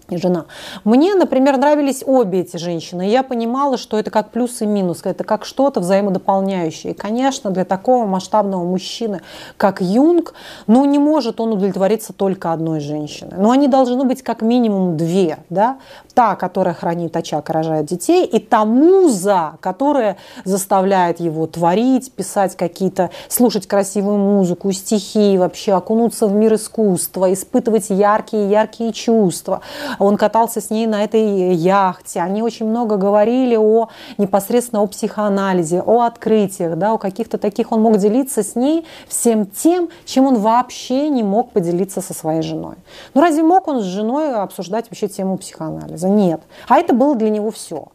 и 0.09 0.17
жена. 0.17 0.45
Мне, 0.83 1.15
например, 1.15 1.57
нравились 1.57 2.03
обе 2.05 2.41
эти 2.41 2.57
женщины. 2.57 3.07
И 3.07 3.12
я 3.12 3.24
понимала, 3.24 3.77
что 3.77 3.97
это 3.97 4.12
как 4.12 4.31
плюс 4.31 4.62
и 4.62 4.65
минус, 4.65 5.01
это 5.03 5.24
как 5.24 5.45
что-то 5.45 5.79
взаимодополняющее. 5.79 6.93
И, 6.93 6.95
конечно, 6.95 7.51
для 7.51 7.65
такого 7.65 8.05
масштабного 8.05 8.63
мужчины, 8.63 9.21
как 9.57 9.81
Юнг, 9.81 10.33
ну, 10.67 10.85
не 10.85 11.00
может 11.00 11.39
он 11.39 11.53
удовлетвориться 11.53 12.13
только 12.13 12.53
одной 12.53 12.79
женщиной. 12.79 13.38
Но 13.38 13.51
они 13.51 13.67
должны 13.67 14.05
быть 14.05 14.21
как 14.21 14.41
минимум 14.41 14.97
две. 14.97 15.39
Да? 15.50 15.77
Та, 16.15 16.36
которая 16.36 16.74
хранит 16.74 17.15
очаг, 17.17 17.50
рожает 17.50 17.88
детей, 17.88 18.25
и 18.25 18.39
та 18.39 18.63
муза, 18.63 19.57
которая 19.60 20.15
заставляет 20.45 21.19
его 21.19 21.45
творить, 21.45 22.10
писать 22.13 22.55
какие-то, 22.55 23.10
слушать 23.27 23.67
красивую 23.67 24.17
музыку, 24.17 24.72
стихи, 24.72 25.38
вообще 25.38 25.74
окунуться 25.74 26.27
в 26.27 26.34
мир 26.34 26.53
искусства, 26.53 27.34
испытывать 27.34 27.89
яркие-яркие 27.89 28.93
чувства, 28.93 29.60
он 30.00 30.15
катался 30.15 30.62
с 30.62 30.69
ней 30.69 30.88
на 30.88 31.03
этой 31.03 31.53
яхте. 31.53 32.22
Они 32.22 32.41
очень 32.41 32.65
много 32.65 32.95
говорили 32.95 33.57
о 33.57 33.89
непосредственно 34.17 34.84
о 34.84 34.88
психоанализе, 34.88 35.81
о 35.81 36.03
открытиях, 36.03 36.77
да, 36.77 36.93
о 36.93 36.98
каких-то 36.98 37.38
таких. 37.38 37.74
Он 37.74 37.81
мог 37.81 37.98
делиться 37.98 38.41
с 38.41 38.55
ней 38.55 38.86
всем 39.10 39.45
тем, 39.45 39.89
чем 40.05 40.25
он 40.27 40.36
вообще 40.36 41.10
не 41.10 41.24
мог 41.24 41.51
поделиться 41.51 42.00
со 42.00 42.13
своей 42.13 42.41
женой. 42.41 42.75
Ну 43.13 43.22
разве 43.22 43.43
мог 43.43 43.67
он 43.67 43.81
с 43.81 43.84
женой 43.84 44.34
обсуждать 44.34 44.86
вообще 44.89 45.10
тему 45.10 45.38
психоанализа? 45.38 46.04
Нет. 46.07 46.41
А 46.67 46.77
это 46.77 46.93
было 46.93 47.15
для 47.15 47.29
него 47.29 47.51
все. 47.51 47.88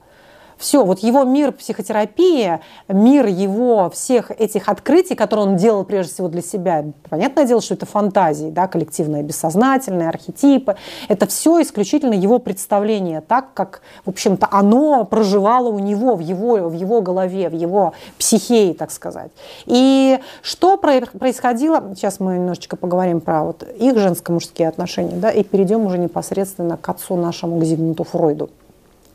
Все, 0.61 0.85
вот 0.85 0.99
его 0.99 1.25
мир 1.25 1.52
психотерапии, 1.52 2.61
мир 2.87 3.26
его 3.26 3.88
всех 3.88 4.31
этих 4.31 4.69
открытий, 4.69 5.14
которые 5.14 5.47
он 5.47 5.57
делал 5.57 5.85
прежде 5.85 6.12
всего 6.12 6.29
для 6.29 6.43
себя, 6.43 6.85
понятное 7.09 7.47
дело, 7.47 7.62
что 7.62 7.73
это 7.73 7.87
фантазии, 7.87 8.50
да, 8.50 8.69
коллективное 8.69 9.23
бессознательное, 9.23 10.11
архетипы, 10.11 10.76
это 11.09 11.26
все 11.26 11.62
исключительно 11.62 12.12
его 12.12 12.38
представление, 12.38 13.23
так 13.23 13.55
как, 13.55 13.81
в 14.05 14.11
общем-то, 14.11 14.49
оно 14.50 15.07
проживало 15.07 15.71
у 15.71 15.79
него, 15.79 16.14
в 16.14 16.21
его, 16.21 16.69
в 16.69 16.75
его 16.75 17.00
голове, 17.00 17.49
в 17.49 17.55
его 17.55 17.95
психее, 18.19 18.75
так 18.75 18.90
сказать. 18.90 19.31
И 19.64 20.19
что 20.43 20.76
происходило, 20.76 21.83
сейчас 21.95 22.21
мы 22.21 22.35
немножечко 22.35 22.76
поговорим 22.76 23.23
про 23.23 23.45
вот 23.45 23.62
их 23.62 23.97
женско-мужские 23.97 24.69
отношения, 24.69 25.17
да, 25.17 25.31
и 25.31 25.43
перейдем 25.43 25.87
уже 25.87 25.97
непосредственно 25.97 26.76
к 26.76 26.87
отцу 26.87 27.17
нашему, 27.17 27.59
к 27.59 27.64
Зигмунду 27.64 28.05
Фройду. 28.05 28.50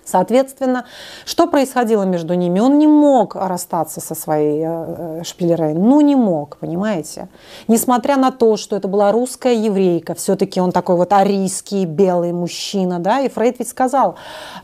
Соответственно, 0.06 0.86
что 1.26 1.48
происходило 1.48 2.04
между 2.04 2.36
ними? 2.36 2.60
Он 2.60 2.78
не 2.78 2.88
мог 2.88 3.36
расстаться 3.36 4.00
со 4.00 4.16
своей 4.16 4.64
э, 4.64 5.20
э 5.20 5.24
Шпилерой. 5.24 5.74
Ну, 5.74 6.02
не 6.02 6.16
мог, 6.16 6.58
понимаете? 6.58 7.28
Несмотря 7.68 8.16
на 8.16 8.32
то, 8.32 8.56
что 8.56 8.76
это 8.76 8.88
была 8.88 9.12
русская 9.12 9.56
еврейка, 9.56 10.14
все-таки 10.14 10.62
он 10.62 10.72
такой 10.72 10.96
вот 10.96 11.12
арийский 11.12 11.86
белый 11.86 12.32
мужчина, 12.32 13.00
да, 13.00 13.22
и 13.22 13.30
Фрейд 13.30 13.60
ведь 13.60 13.70
сказал 13.70 14.16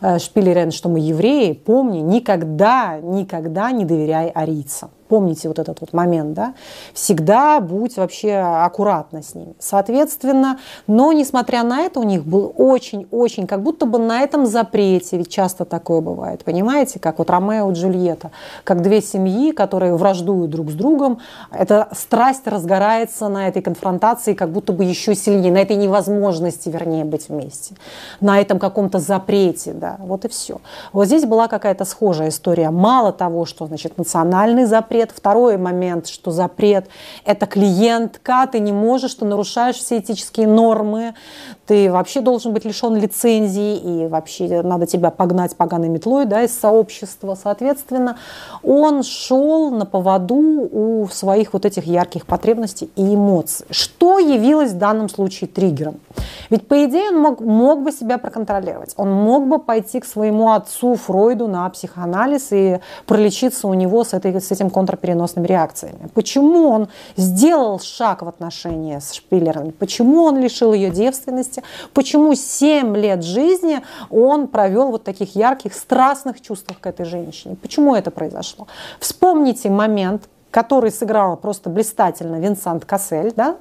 э, 0.01 0.19
Шпилерен, 0.19 0.71
что 0.71 0.89
мы 0.89 0.99
евреи, 0.99 1.53
помни, 1.53 1.99
никогда, 1.99 2.99
никогда 3.01 3.71
не 3.71 3.85
доверяй 3.85 4.29
арийцам. 4.29 4.91
Помните 5.11 5.49
вот 5.49 5.59
этот 5.59 5.81
вот 5.81 5.91
момент, 5.91 6.31
да? 6.31 6.53
Всегда 6.93 7.59
будь 7.59 7.97
вообще 7.97 8.35
аккуратна 8.35 9.21
с 9.21 9.35
ними. 9.35 9.55
Соответственно, 9.59 10.57
но 10.87 11.11
несмотря 11.11 11.63
на 11.63 11.81
это, 11.81 11.99
у 11.99 12.03
них 12.03 12.23
был 12.23 12.53
очень-очень, 12.55 13.45
как 13.45 13.61
будто 13.61 13.85
бы 13.85 13.99
на 13.99 14.21
этом 14.21 14.45
запрете, 14.45 15.17
ведь 15.17 15.27
часто 15.27 15.65
такое 15.65 15.99
бывает, 15.99 16.45
понимаете, 16.45 16.97
как 16.97 17.19
вот 17.19 17.29
Ромео 17.29 17.69
и 17.71 17.73
Джульетта, 17.73 18.31
как 18.63 18.81
две 18.81 19.01
семьи, 19.01 19.51
которые 19.51 19.97
враждуют 19.97 20.49
друг 20.49 20.71
с 20.71 20.75
другом, 20.75 21.19
эта 21.51 21.89
страсть 21.91 22.47
разгорается 22.47 23.27
на 23.27 23.49
этой 23.49 23.61
конфронтации 23.61 24.33
как 24.33 24.49
будто 24.49 24.71
бы 24.71 24.85
еще 24.85 25.13
сильнее, 25.13 25.51
на 25.51 25.57
этой 25.57 25.75
невозможности, 25.75 26.69
вернее, 26.69 27.03
быть 27.03 27.27
вместе, 27.27 27.75
на 28.21 28.39
этом 28.39 28.59
каком-то 28.59 28.99
запрете, 28.99 29.73
да, 29.73 29.97
вот 29.99 30.23
и 30.23 30.29
все. 30.29 30.61
Вот 30.93 31.07
здесь 31.07 31.25
была 31.25 31.49
какая-то 31.49 31.83
схожая 31.83 32.29
история. 32.29 32.69
Мало 32.69 33.11
того, 33.11 33.45
что, 33.45 33.67
значит, 33.67 33.97
национальный 33.97 34.65
запрет, 34.65 35.00
запрет. 35.01 35.11
Второй 35.15 35.57
момент, 35.57 36.07
что 36.07 36.31
запрет– 36.31 36.87
это 37.25 37.45
клиентка, 37.45 38.47
ты 38.51 38.59
не 38.59 38.71
можешь, 38.71 39.15
ты 39.15 39.25
нарушаешь 39.25 39.77
все 39.77 39.99
этические 39.99 40.47
нормы, 40.47 41.13
ты 41.67 41.91
вообще 41.91 42.21
должен 42.21 42.53
быть 42.53 42.65
лишен 42.65 42.95
лицензии, 42.95 43.77
и 43.77 44.07
вообще 44.07 44.61
надо 44.61 44.85
тебя 44.85 45.09
погнать 45.09 45.55
поганой 45.55 45.89
метлой 45.89 46.25
да, 46.25 46.43
из 46.43 46.57
сообщества. 46.57 47.37
Соответственно, 47.41 48.17
он 48.63 49.03
шел 49.03 49.71
на 49.71 49.85
поводу 49.85 50.35
у 50.71 51.07
своих 51.11 51.53
вот 51.53 51.65
этих 51.65 51.85
ярких 51.85 52.25
потребностей 52.25 52.89
и 52.95 53.15
эмоций. 53.15 53.65
Что 53.69 54.19
явилось 54.19 54.71
в 54.71 54.77
данном 54.77 55.09
случае 55.09 55.47
триггером? 55.47 55.99
Ведь, 56.49 56.67
по 56.67 56.85
идее, 56.85 57.11
он 57.11 57.19
мог, 57.19 57.39
мог 57.39 57.81
бы 57.81 57.91
себя 57.91 58.17
проконтролировать. 58.17 58.93
Он 58.97 59.11
мог 59.11 59.47
бы 59.47 59.59
пойти 59.59 59.99
к 59.99 60.05
своему 60.05 60.51
отцу 60.51 60.95
Фройду 60.95 61.47
на 61.47 61.69
психоанализ 61.69 62.47
и 62.51 62.79
пролечиться 63.05 63.67
у 63.67 63.73
него 63.73 64.03
с, 64.03 64.13
этой, 64.13 64.39
с 64.41 64.51
этим 64.51 64.69
контрпереносными 64.91 65.47
реакциями. 65.47 66.09
Почему 66.13 66.69
он 66.69 66.87
сделал 67.17 67.79
шаг 67.79 68.21
в 68.21 68.27
отношении 68.27 68.99
с 68.99 69.13
Шпиллером? 69.13 69.71
Почему 69.71 70.23
он 70.23 70.39
лишил 70.39 70.73
ее 70.73 70.89
девственности? 70.89 71.63
Почему 71.93 72.35
7 72.35 72.95
лет 72.97 73.23
жизни 73.23 73.81
он 74.09 74.47
провел 74.47 74.91
вот 74.91 75.03
таких 75.03 75.35
ярких, 75.35 75.73
страстных 75.73 76.41
чувствах 76.41 76.79
к 76.79 76.87
этой 76.87 77.05
женщине? 77.05 77.55
Почему 77.61 77.95
это 77.95 78.11
произошло? 78.11 78.67
Вспомните 78.99 79.69
момент, 79.69 80.23
который 80.51 80.91
сыграл 80.91 81.37
просто 81.37 81.69
блистательно 81.69 82.35
Винсант 82.35 82.85
Кассель, 82.85 83.33
да, 83.35 83.55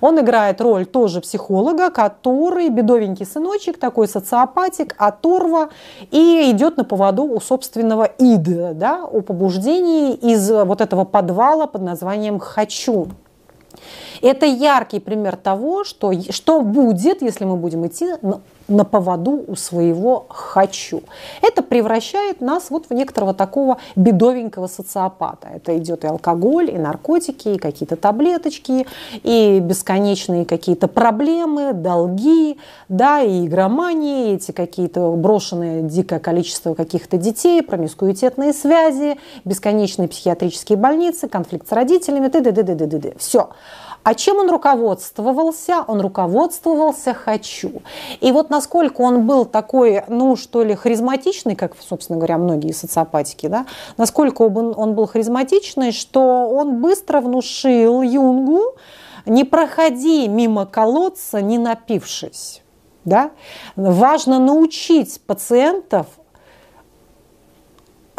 он 0.00 0.18
играет 0.18 0.60
роль 0.60 0.86
тоже 0.86 1.20
психолога, 1.20 1.90
который 1.90 2.68
бедовенький 2.70 3.26
сыночек, 3.26 3.78
такой 3.78 4.08
социопатик, 4.08 4.94
оторва, 4.98 5.68
и 6.10 6.50
идет 6.50 6.78
на 6.78 6.84
поводу 6.84 7.24
у 7.24 7.40
собственного 7.40 8.04
ида, 8.04 8.72
да, 8.74 9.04
о 9.04 9.20
побуждении 9.20 10.14
из 10.14 10.50
вот 10.50 10.80
этого 10.80 11.04
подвала 11.04 11.66
под 11.66 11.82
названием 11.82 12.38
«хочу». 12.38 13.08
Это 14.22 14.46
яркий 14.46 15.00
пример 15.00 15.36
того, 15.36 15.84
что, 15.84 16.12
что 16.30 16.60
будет, 16.60 17.22
если 17.22 17.44
мы 17.44 17.56
будем 17.56 17.86
идти 17.86 18.14
на 18.70 18.84
поводу 18.84 19.44
у 19.46 19.56
своего 19.56 20.26
«хочу». 20.28 21.02
Это 21.42 21.62
превращает 21.62 22.40
нас 22.40 22.70
вот 22.70 22.86
в 22.88 22.94
некоторого 22.94 23.34
такого 23.34 23.78
бедовенького 23.96 24.66
социопата. 24.66 25.48
Это 25.54 25.76
идет 25.76 26.04
и 26.04 26.06
алкоголь, 26.06 26.70
и 26.70 26.78
наркотики, 26.78 27.48
и 27.48 27.58
какие-то 27.58 27.96
таблеточки, 27.96 28.86
и 29.22 29.58
бесконечные 29.60 30.44
какие-то 30.44 30.88
проблемы, 30.88 31.72
долги, 31.72 32.58
да, 32.88 33.20
и 33.20 33.46
игромании, 33.46 34.34
эти 34.34 34.52
какие-то 34.52 35.10
брошенные 35.12 35.82
дикое 35.82 36.20
количество 36.20 36.74
каких-то 36.74 37.16
детей, 37.16 37.62
промискуитетные 37.62 38.52
связи, 38.52 39.18
бесконечные 39.44 40.08
психиатрические 40.08 40.78
больницы, 40.78 41.28
конфликт 41.28 41.68
с 41.68 41.72
родителями, 41.72 42.28
т.д. 42.28 43.14
Все. 43.18 43.50
А 44.02 44.14
чем 44.14 44.38
он 44.38 44.50
руководствовался? 44.50 45.84
Он 45.86 46.00
руководствовался 46.00 47.12
«хочу». 47.12 47.82
И 48.20 48.32
вот 48.32 48.48
насколько 48.50 49.02
он 49.02 49.26
был 49.26 49.44
такой, 49.44 50.02
ну, 50.08 50.36
что 50.36 50.62
ли, 50.62 50.74
харизматичный, 50.74 51.54
как, 51.54 51.74
собственно 51.78 52.18
говоря, 52.18 52.38
многие 52.38 52.72
социопатики, 52.72 53.46
да, 53.46 53.66
насколько 53.96 54.42
он 54.42 54.94
был 54.94 55.06
харизматичный, 55.06 55.92
что 55.92 56.48
он 56.48 56.80
быстро 56.80 57.20
внушил 57.20 58.02
Юнгу, 58.02 58.74
не 59.26 59.44
проходи 59.44 60.28
мимо 60.28 60.64
колодца, 60.64 61.42
не 61.42 61.58
напившись. 61.58 62.62
Да? 63.04 63.30
Важно 63.76 64.38
научить 64.38 65.20
пациентов 65.26 66.06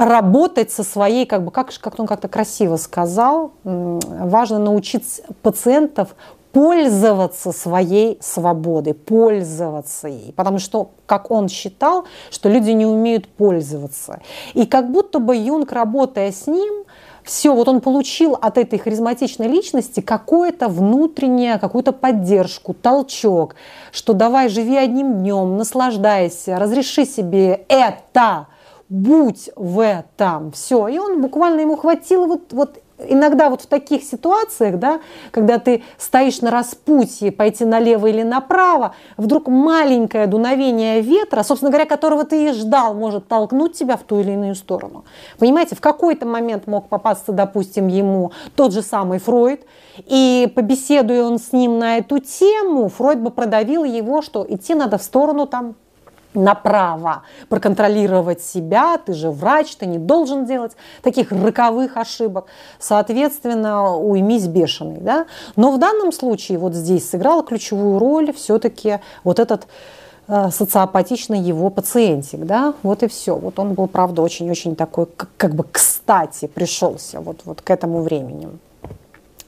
работать 0.01 0.71
со 0.71 0.83
своей, 0.83 1.25
как 1.25 1.43
бы, 1.43 1.51
как, 1.51 1.71
как 1.79 1.99
он 1.99 2.07
как-то 2.07 2.27
красиво 2.27 2.77
сказал, 2.77 3.51
важно 3.63 4.57
научить 4.57 5.21
пациентов 5.43 6.15
пользоваться 6.51 7.51
своей 7.51 8.17
свободой, 8.19 8.93
пользоваться 8.93 10.07
ей. 10.07 10.33
Потому 10.35 10.57
что, 10.57 10.89
как 11.05 11.29
он 11.29 11.47
считал, 11.47 12.05
что 12.31 12.49
люди 12.49 12.71
не 12.71 12.85
умеют 12.85 13.27
пользоваться. 13.27 14.19
И 14.53 14.65
как 14.65 14.91
будто 14.91 15.19
бы 15.19 15.35
Юнг, 15.35 15.71
работая 15.71 16.31
с 16.31 16.47
ним, 16.47 16.83
все, 17.23 17.53
вот 17.53 17.67
он 17.67 17.79
получил 17.79 18.33
от 18.33 18.57
этой 18.57 18.79
харизматичной 18.79 19.47
личности 19.47 19.99
какое-то 19.99 20.67
внутреннее, 20.67 21.59
какую-то 21.59 21.93
поддержку, 21.93 22.73
толчок, 22.73 23.55
что 23.91 24.13
давай, 24.13 24.49
живи 24.49 24.75
одним 24.75 25.19
днем, 25.19 25.57
наслаждайся, 25.57 26.57
разреши 26.57 27.05
себе 27.05 27.65
это, 27.67 28.47
будь 28.91 29.49
в 29.55 29.79
этом, 29.79 30.51
все. 30.51 30.89
И 30.89 30.99
он 30.99 31.21
буквально 31.21 31.61
ему 31.61 31.77
хватило 31.77 32.27
вот, 32.27 32.51
вот 32.51 32.79
иногда 32.99 33.49
вот 33.49 33.61
в 33.61 33.67
таких 33.67 34.03
ситуациях, 34.03 34.79
да, 34.79 34.99
когда 35.31 35.59
ты 35.59 35.83
стоишь 35.97 36.41
на 36.41 36.51
распутье, 36.51 37.31
пойти 37.31 37.63
налево 37.63 38.07
или 38.07 38.21
направо, 38.21 38.93
вдруг 39.15 39.47
маленькое 39.47 40.27
дуновение 40.27 40.99
ветра, 40.99 41.41
собственно 41.43 41.71
говоря, 41.71 41.85
которого 41.85 42.25
ты 42.25 42.49
и 42.49 42.51
ждал, 42.51 42.93
может 42.93 43.29
толкнуть 43.29 43.77
тебя 43.77 43.95
в 43.95 44.03
ту 44.03 44.19
или 44.19 44.33
иную 44.33 44.55
сторону. 44.55 45.05
Понимаете, 45.39 45.77
в 45.77 45.81
какой-то 45.81 46.25
момент 46.25 46.67
мог 46.67 46.89
попасться, 46.89 47.31
допустим, 47.31 47.87
ему 47.87 48.33
тот 48.57 48.73
же 48.73 48.81
самый 48.81 49.19
Фройд, 49.19 49.65
и 49.99 50.51
побеседуя 50.53 51.23
он 51.23 51.39
с 51.39 51.53
ним 51.53 51.79
на 51.79 51.97
эту 51.99 52.19
тему, 52.19 52.89
Фройд 52.89 53.21
бы 53.21 53.31
продавил 53.31 53.85
его, 53.85 54.21
что 54.21 54.45
идти 54.47 54.75
надо 54.75 54.97
в 54.97 55.03
сторону 55.03 55.47
там 55.47 55.75
направо, 56.33 57.23
проконтролировать 57.49 58.41
себя, 58.41 58.97
ты 58.97 59.13
же 59.13 59.29
врач, 59.29 59.75
ты 59.75 59.85
не 59.85 59.97
должен 59.97 60.45
делать 60.45 60.73
таких 61.01 61.31
роковых 61.31 61.97
ошибок. 61.97 62.45
Соответственно, 62.79 63.95
уймись 63.95 64.47
бешеный. 64.47 64.99
Да? 64.99 65.25
Но 65.55 65.71
в 65.71 65.79
данном 65.79 66.11
случае 66.11 66.57
вот 66.57 66.73
здесь 66.73 67.09
сыграла 67.09 67.43
ключевую 67.43 67.99
роль 67.99 68.33
все-таки 68.33 68.99
вот 69.23 69.39
этот 69.39 69.67
э, 70.27 70.49
социопатичный 70.51 71.39
его 71.39 71.69
пациентик, 71.69 72.45
да, 72.45 72.73
вот 72.83 73.03
и 73.03 73.07
все. 73.07 73.35
Вот 73.35 73.59
он 73.59 73.73
был, 73.73 73.87
правда, 73.87 74.21
очень-очень 74.21 74.75
такой, 74.75 75.07
как 75.37 75.55
бы 75.55 75.65
кстати 75.69 76.47
пришелся 76.47 77.19
вот, 77.19 77.41
вот 77.45 77.61
к 77.61 77.69
этому 77.69 78.01
времени. 78.01 78.49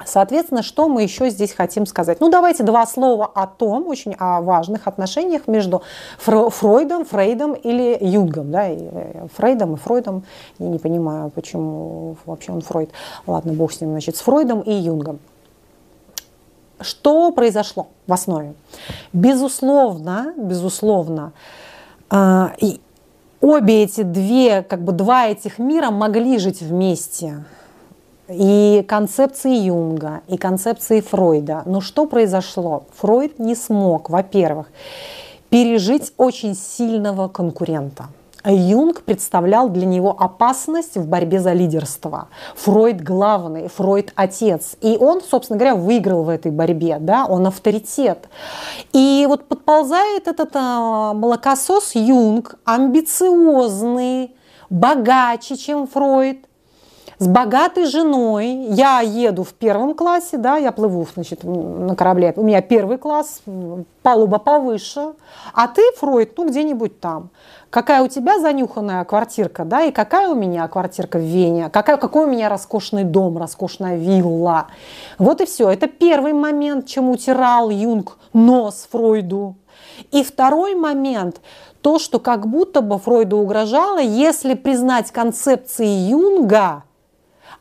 Соответственно, 0.05 0.63
что 0.63 0.88
мы 0.88 1.03
еще 1.03 1.29
здесь 1.29 1.53
хотим 1.53 1.86
сказать? 1.86 2.19
Ну, 2.19 2.29
давайте 2.29 2.63
два 2.63 2.86
слова 2.86 3.25
о 3.25 3.48
том, 3.48 3.88
очень 3.88 4.15
о 4.19 4.41
важных 4.41 4.88
отношениях 4.88 5.48
между 5.48 5.81
Фройдом, 6.17 7.05
Фрейдом 7.05 7.53
или 7.53 7.98
Юнгом. 8.01 8.51
Да? 8.51 8.69
И 8.69 8.77
э, 8.79 9.27
Фрейдом 9.36 9.75
и 9.75 9.77
Фройдом. 9.77 10.24
Я 10.60 10.67
не 10.67 10.79
понимаю, 10.79 11.29
почему 11.29 12.15
вообще 12.25 12.51
он 12.51 12.62
Фройд. 12.62 12.91
Ладно, 13.27 13.53
бог 13.53 13.72
с 13.72 13.81
ним, 13.81 13.91
значит, 13.91 14.15
с 14.15 14.22
Фройдом 14.22 14.62
и 14.62 14.72
Юнгом. 14.74 15.19
Что 16.79 17.31
произошло 17.31 17.88
в 18.07 18.13
основе? 18.13 18.53
Безусловно, 19.13 20.33
безусловно, 20.36 21.31
а, 22.10 22.53
обе 23.41 23.83
эти 23.83 24.01
две, 24.01 24.63
как 24.63 24.83
бы 24.83 24.91
два 24.91 25.27
этих 25.27 25.60
мира 25.60 25.91
могли 25.91 26.38
жить 26.38 26.62
вместе 26.62 27.43
и 28.34 28.84
концепции 28.84 29.56
Юнга, 29.56 30.22
и 30.28 30.38
концепции 30.38 31.02
Фройда. 31.02 31.63
Но 31.66 31.82
что 31.82 32.06
произошло? 32.06 32.86
Фройд 32.96 33.40
не 33.40 33.56
смог, 33.56 34.10
во-первых, 34.10 34.68
пережить 35.50 36.13
очень 36.18 36.56
сильного 36.56 37.28
конкурента. 37.28 38.06
Юнг 38.46 39.04
представлял 39.04 39.70
для 39.70 39.86
него 39.86 40.16
опасность 40.20 40.98
в 40.98 41.08
борьбе 41.08 41.40
за 41.40 41.54
лидерство. 41.54 42.28
Фройд 42.56 43.02
главный, 43.02 43.70
Фройд 43.70 44.12
отец. 44.16 44.75
И 44.82 44.98
он, 45.00 45.22
собственно 45.22 45.58
говоря, 45.58 45.75
выиграл 45.75 46.24
в 46.24 46.30
этой 46.30 46.52
борьбе, 46.52 46.98
да, 47.00 47.25
он 47.25 47.48
авторитет. 47.48 48.28
И 48.92 49.25
вот 49.28 49.48
подползает 49.48 50.28
этот 50.28 50.52
а, 50.56 51.13
молокосос 51.13 51.96
Юнг, 51.96 52.56
амбициозный, 52.65 54.36
богаче, 54.69 55.56
чем 55.56 55.88
Фройд, 55.88 56.46
с 57.19 57.28
богатой 57.28 57.86
женой. 57.86 58.47
Я 58.69 59.02
еду 59.02 59.43
в 59.43 59.54
первом 59.54 59.93
классе, 59.93 60.38
да, 60.38 60.58
я 60.58 60.71
плыву 60.71 61.08
значит, 61.13 61.43
на 61.43 61.95
корабле. 61.95 62.34
У 62.36 62.43
меня 62.43 62.62
первый 62.62 62.97
класс, 62.97 63.41
палуба 64.02 64.39
повыше. 64.39 65.13
А 65.54 65.67
ты, 65.67 65.82
Фройд, 65.97 66.38
ну 66.38 66.47
где-нибудь 66.47 66.99
там. 66.99 67.30
Какая 67.69 68.04
у 68.04 68.08
тебя 68.08 68.39
занюханная 68.39 69.04
квартирка, 69.04 69.65
да, 69.65 69.82
и 69.84 69.91
какая 69.91 70.30
у 70.30 70.36
меня 70.36 70.67
квартирка 70.67 71.17
в 71.17 71.23
Вене, 71.23 71.69
какая, 71.69 71.97
какой 71.97 72.26
у 72.26 72.30
меня 72.30 72.47
роскошный 72.47 73.04
дом, 73.04 73.38
роскошная 73.38 73.97
вилла. 73.97 74.67
Вот 75.17 75.41
и 75.41 75.45
все. 75.45 75.71
Это 75.71 75.88
первый 75.88 76.34
момент, 76.34 76.86
чем 76.86 77.10
утирал 77.10 77.71
Юнг 77.71 78.17
нос 78.32 78.88
Фройду. 78.91 79.56
И 80.12 80.23
второй 80.23 80.76
момент, 80.76 81.41
то, 81.82 81.97
что 81.97 82.19
как 82.19 82.47
будто 82.47 82.82
бы 82.82 82.99
Фройду 82.99 83.38
угрожало, 83.38 83.99
если 83.99 84.54
признать 84.54 85.12
концепции 85.12 85.88
Юнга– 85.88 86.84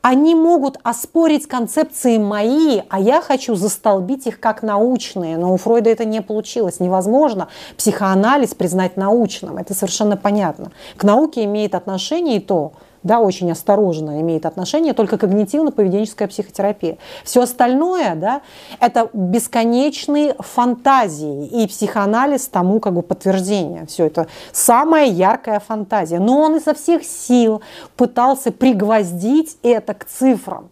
они 0.03 0.35
могут 0.35 0.79
оспорить 0.83 1.47
концепции 1.47 2.19
мои, 2.19 2.83
а 2.88 2.99
я 2.99 3.23
хочу 3.23 3.55
застолбить 3.55 4.27
их 4.27 4.41
как 4.41 4.62
научные. 4.62 5.38
Но 5.38 5.55
у 5.55 5.57
Фройда 5.57 5.91
это 5.91 6.05
не 6.05 6.21
получилось. 6.21 6.81
Невозможно 6.81 7.49
психоанализ 7.77 8.55
признать 8.55 8.97
научным. 8.97 9.59
Это 9.59 9.75
совершенно 9.75 10.17
понятно. 10.17 10.73
К 10.97 11.05
науке 11.05 11.45
имеет 11.45 11.77
отношение 11.77 12.38
и 12.38 12.41
то, 12.41 12.73
да, 13.03 13.21
очень 13.21 13.51
осторожно 13.51 14.21
имеет 14.21 14.47
отношение 14.47 14.93
только 14.93 15.17
когнитивно-поведенческая 15.17 16.29
психотерапия. 16.29 16.99
Все 17.25 17.43
остальное, 17.43 18.15
да, 18.15 18.43
это 18.81 19.09
бесконечные 19.12 20.35
фантазии, 20.38 21.47
и 21.47 21.67
психоанализ 21.67 22.49
тому 22.49 22.81
как 22.81 22.95
бы 22.95 23.03
подтверждение. 23.03 23.87
Все 23.87 24.07
это 24.07 24.27
самая 24.53 25.07
яркая 25.07 25.61
фантазия. 25.61 26.19
Но 26.19 26.41
он 26.41 26.57
изо 26.57 26.75
всех 26.75 27.05
сил 27.05 27.62
пытался 27.97 28.53
пригвоздить 28.53 29.57
это 29.62 29.95
к 29.95 30.05
цифрам. 30.05 30.71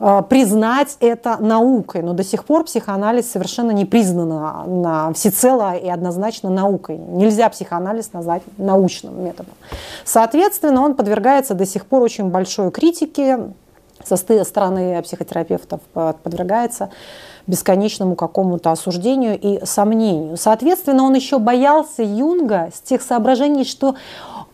Э, 0.00 0.22
признать 0.26 0.96
это 1.00 1.36
наукой, 1.38 2.00
но 2.00 2.14
до 2.14 2.24
сих 2.24 2.46
пор 2.46 2.64
психоанализ 2.64 3.30
совершенно 3.30 3.70
не 3.70 3.84
признан 3.84 4.80
на, 4.80 5.12
всецело 5.12 5.74
и 5.76 5.88
однозначно 5.88 6.48
наукой. 6.48 6.96
Нельзя 6.96 7.50
психоанализ 7.50 8.14
назвать 8.14 8.42
научным 8.56 9.22
методом. 9.22 9.52
Соответственно, 10.04 10.82
он 10.82 10.94
подвергается 10.94 11.52
до 11.52 11.66
сих 11.66 11.84
пор 11.84 12.02
очень 12.02 12.30
большой 12.30 12.70
критике 12.70 13.50
со 14.02 14.16
стороны 14.16 15.02
психотерапевтов, 15.02 15.80
подвергается 15.92 16.88
бесконечному 17.46 18.14
какому-то 18.14 18.70
осуждению 18.70 19.38
и 19.38 19.62
сомнению. 19.66 20.38
Соответственно, 20.38 21.04
он 21.04 21.12
еще 21.14 21.38
боялся 21.38 22.02
Юнга 22.02 22.70
с 22.74 22.80
тех 22.80 23.02
соображений, 23.02 23.64
что 23.64 23.96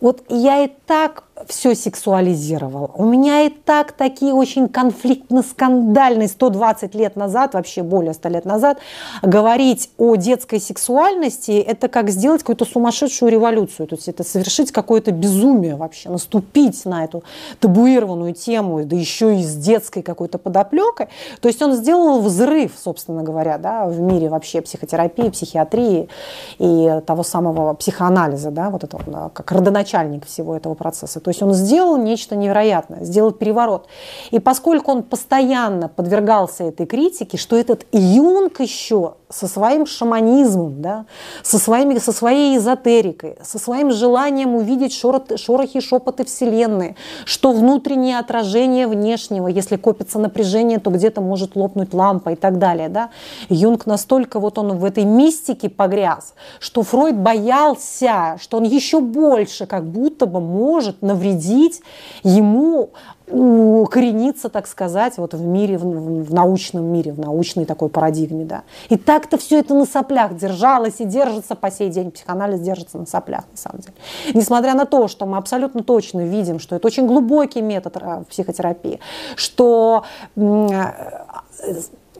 вот 0.01 0.23
я 0.27 0.65
и 0.65 0.71
так 0.85 1.23
все 1.47 1.75
сексуализировал. 1.75 2.91
У 2.95 3.05
меня 3.05 3.43
и 3.43 3.49
так 3.49 3.91
такие 3.91 4.33
очень 4.33 4.67
конфликтно-скандальные 4.67 6.27
120 6.27 6.95
лет 6.95 7.15
назад, 7.15 7.53
вообще 7.53 7.83
более 7.83 8.13
100 8.13 8.29
лет 8.29 8.45
назад, 8.45 8.79
говорить 9.21 9.91
о 9.97 10.15
детской 10.15 10.59
сексуальности, 10.59 11.51
это 11.51 11.87
как 11.87 12.09
сделать 12.09 12.41
какую-то 12.41 12.65
сумасшедшую 12.65 13.31
революцию. 13.31 13.87
То 13.87 13.95
есть 13.95 14.07
это 14.07 14.23
совершить 14.23 14.71
какое-то 14.71 15.11
безумие 15.11 15.75
вообще, 15.75 16.09
наступить 16.09 16.85
на 16.85 17.03
эту 17.03 17.23
табуированную 17.59 18.33
тему, 18.33 18.83
да 18.83 18.95
еще 18.95 19.39
и 19.39 19.43
с 19.43 19.55
детской 19.55 20.01
какой-то 20.01 20.37
подоплекой. 20.37 21.07
То 21.41 21.47
есть 21.47 21.61
он 21.61 21.73
сделал 21.73 22.21
взрыв, 22.21 22.73
собственно 22.77 23.23
говоря, 23.23 23.57
да, 23.57 23.85
в 23.85 23.99
мире 23.99 24.29
вообще 24.29 24.61
психотерапии, 24.61 25.29
психиатрии 25.29 26.09
и 26.57 27.01
того 27.05 27.23
самого 27.23 27.73
психоанализа, 27.73 28.51
да, 28.51 28.69
вот 28.69 28.83
этого, 28.83 29.29
как 29.33 29.51
родоначальник 29.51 30.25
всего 30.25 30.55
этого 30.55 30.73
процесса. 30.73 31.19
То 31.27 31.31
есть 31.31 31.43
он 31.43 31.53
сделал 31.53 31.97
нечто 31.97 32.37
невероятное, 32.37 33.03
сделал 33.03 33.33
переворот. 33.33 33.87
И 34.31 34.39
поскольку 34.39 34.91
он 34.91 35.03
постоянно 35.03 35.89
подвергался 35.89 36.63
этой 36.63 36.85
критике, 36.85 37.37
что 37.37 37.57
этот 37.57 37.85
Юнг 37.91 38.61
еще 38.61 39.15
со 39.29 39.47
своим 39.47 39.85
шаманизмом, 39.85 40.81
да, 40.81 41.05
со, 41.43 41.59
своими, 41.59 41.97
со 41.97 42.13
своей 42.13 42.57
эзотерикой, 42.57 43.35
со 43.41 43.59
своим 43.59 43.91
желанием 43.91 44.55
увидеть 44.55 44.93
шорот, 44.93 45.37
шорохи, 45.37 45.81
шепоты 45.81 46.23
Вселенной, 46.23 46.95
что 47.25 47.51
внутреннее 47.51 48.19
отражение 48.19 48.87
внешнего, 48.87 49.49
если 49.49 49.75
копится 49.75 50.17
напряжение, 50.17 50.79
то 50.79 50.91
где-то 50.91 51.19
может 51.19 51.57
лопнуть 51.57 51.93
лампа 51.93 52.29
и 52.29 52.35
так 52.35 52.57
далее. 52.57 52.87
Да? 52.87 53.09
Юнг 53.49 53.85
настолько 53.85 54.39
вот 54.39 54.57
он 54.57 54.77
в 54.77 54.85
этой 54.85 55.03
мистике 55.03 55.67
погряз, 55.69 56.33
что 56.61 56.83
Фройд 56.83 57.17
боялся, 57.17 58.37
что 58.39 58.57
он 58.57 58.63
еще 58.63 59.01
больше 59.01 59.65
как 59.65 59.83
будто 59.83 60.25
бы 60.25 60.39
может 60.39 61.01
навредить 61.01 61.16
ему 62.23 62.91
укорениться, 63.29 64.47
так 64.47 64.67
сказать, 64.67 65.17
вот 65.17 65.33
в 65.33 65.45
мире, 65.45 65.77
в, 65.77 65.83
в 66.23 66.33
научном 66.33 66.85
мире, 66.85 67.11
в 67.11 67.19
научной 67.19 67.65
такой 67.65 67.89
парадигме, 67.89 68.45
да. 68.45 68.63
И 68.89 68.97
так-то 68.97 69.37
все 69.37 69.59
это 69.59 69.73
на 69.73 69.85
соплях 69.85 70.35
держалось 70.37 70.99
и 70.99 71.05
держится 71.05 71.55
по 71.55 71.69
сей 71.69 71.89
день. 71.89 72.11
Психоанализ 72.11 72.61
держится 72.61 72.97
на 72.97 73.05
соплях, 73.05 73.43
на 73.51 73.57
самом 73.57 73.79
деле. 73.81 73.93
Несмотря 74.33 74.73
на 74.75 74.85
то, 74.85 75.09
что 75.09 75.25
мы 75.25 75.37
абсолютно 75.37 75.83
точно 75.83 76.25
видим, 76.25 76.59
что 76.59 76.75
это 76.77 76.87
очень 76.87 77.05
глубокий 77.05 77.61
метод 77.61 77.97
э, 77.99 78.23
психотерапии, 78.29 79.01
что 79.35 80.03
э, 80.37 80.41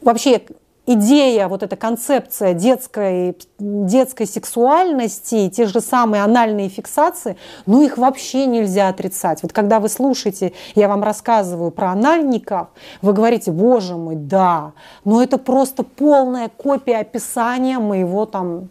вообще 0.02 0.42
идея, 0.88 1.48
вот 1.48 1.62
эта 1.62 1.76
концепция 1.76 2.54
детской, 2.54 3.38
детской 3.60 4.26
сексуальности, 4.26 5.50
те 5.50 5.68
же 5.68 5.82
самые 5.82 6.24
анальные 6.24 6.70
фиксации, 6.70 7.38
ну 7.66 7.84
их 7.84 7.98
вообще 7.98 8.48
нельзя 8.48 8.88
отрицать. 8.88 9.44
Вот 9.44 9.54
когда 9.54 9.80
вы 9.80 9.90
слушаете, 9.90 10.54
я 10.74 10.88
вам 10.88 11.04
рассказываю 11.04 11.70
про 11.70 11.92
анальников, 11.92 12.70
вы 13.02 13.14
говорите, 13.14 13.52
боже 13.52 13.96
мой, 13.96 14.16
да, 14.16 14.72
но 15.04 15.22
это 15.22 15.38
просто 15.38 15.84
полная 15.84 16.50
копия 16.50 16.98
описания 16.98 17.78
моего 17.78 18.26
там 18.26 18.70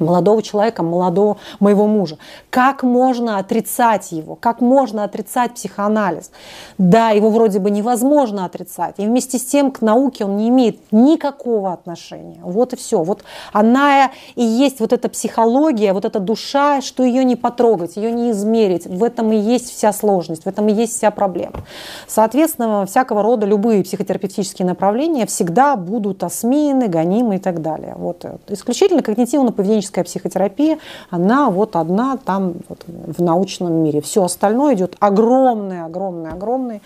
молодого 0.00 0.42
человека, 0.42 0.82
молодого 0.82 1.38
моего 1.60 1.86
мужа. 1.86 2.18
Как 2.50 2.82
можно 2.82 3.38
отрицать 3.38 4.12
его? 4.12 4.34
Как 4.34 4.60
можно 4.60 5.04
отрицать 5.04 5.54
психоанализ? 5.54 6.30
Да, 6.78 7.10
его 7.10 7.30
вроде 7.30 7.58
бы 7.58 7.70
невозможно 7.70 8.44
отрицать. 8.44 8.94
И 8.98 9.06
вместе 9.06 9.38
с 9.38 9.44
тем 9.44 9.70
к 9.70 9.80
науке 9.80 10.24
он 10.24 10.36
не 10.36 10.48
имеет 10.48 10.80
никакого 10.92 11.72
отношения. 11.72 12.40
Вот 12.42 12.72
и 12.72 12.76
все. 12.76 13.02
Вот 13.02 13.24
она 13.52 14.10
и 14.34 14.44
есть 14.44 14.80
вот 14.80 14.92
эта 14.92 15.08
психология, 15.08 15.92
вот 15.92 16.04
эта 16.04 16.20
душа, 16.20 16.80
что 16.80 17.02
ее 17.02 17.24
не 17.24 17.36
потрогать, 17.36 17.96
ее 17.96 18.12
не 18.12 18.30
измерить. 18.30 18.86
В 18.86 19.02
этом 19.04 19.32
и 19.32 19.36
есть 19.36 19.70
вся 19.70 19.92
сложность, 19.92 20.44
в 20.44 20.46
этом 20.46 20.68
и 20.68 20.72
есть 20.72 20.96
вся 20.96 21.10
проблема. 21.10 21.64
Соответственно, 22.06 22.86
всякого 22.86 23.22
рода 23.22 23.46
любые 23.46 23.82
психотерапевтические 23.82 24.66
направления 24.66 25.26
всегда 25.26 25.76
будут 25.76 26.22
осмеяны, 26.22 26.88
гонимы 26.88 27.36
и 27.36 27.38
так 27.38 27.62
далее. 27.62 27.94
Вот. 27.96 28.24
Исключительно 28.48 29.00
когнитивно-поведенческие 29.00 29.87
клиническая 29.88 30.04
психотерапия, 30.04 30.78
она 31.10 31.50
вот 31.50 31.76
одна 31.76 32.16
там 32.16 32.54
вот 32.68 32.84
в 32.86 33.22
научном 33.22 33.72
мире. 33.82 34.00
Все 34.00 34.24
остальное 34.24 34.74
идет 34.74 34.96
огромный, 35.00 35.84
огромный, 35.84 36.30
огромный 36.30 36.82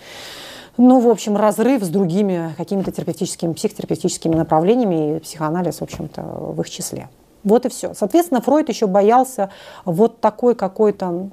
ну, 0.75 0.99
в 0.99 1.07
общем, 1.07 1.37
разрыв 1.37 1.83
с 1.83 1.89
другими 1.89 2.55
какими-то 2.57 2.91
терапевтическими, 2.91 3.53
психотерапевтическими 3.53 4.33
направлениями, 4.33 5.17
и 5.17 5.19
психоанализ, 5.19 5.77
в 5.77 5.83
общем-то, 5.83 6.21
в 6.23 6.59
их 6.61 6.67
числе. 6.67 7.09
Вот 7.43 7.67
и 7.67 7.69
все. 7.69 7.93
Соответственно, 7.93 8.41
Фройд 8.41 8.69
еще 8.69 8.87
боялся 8.87 9.51
вот 9.85 10.19
такой 10.19 10.55
какой-то 10.55 11.29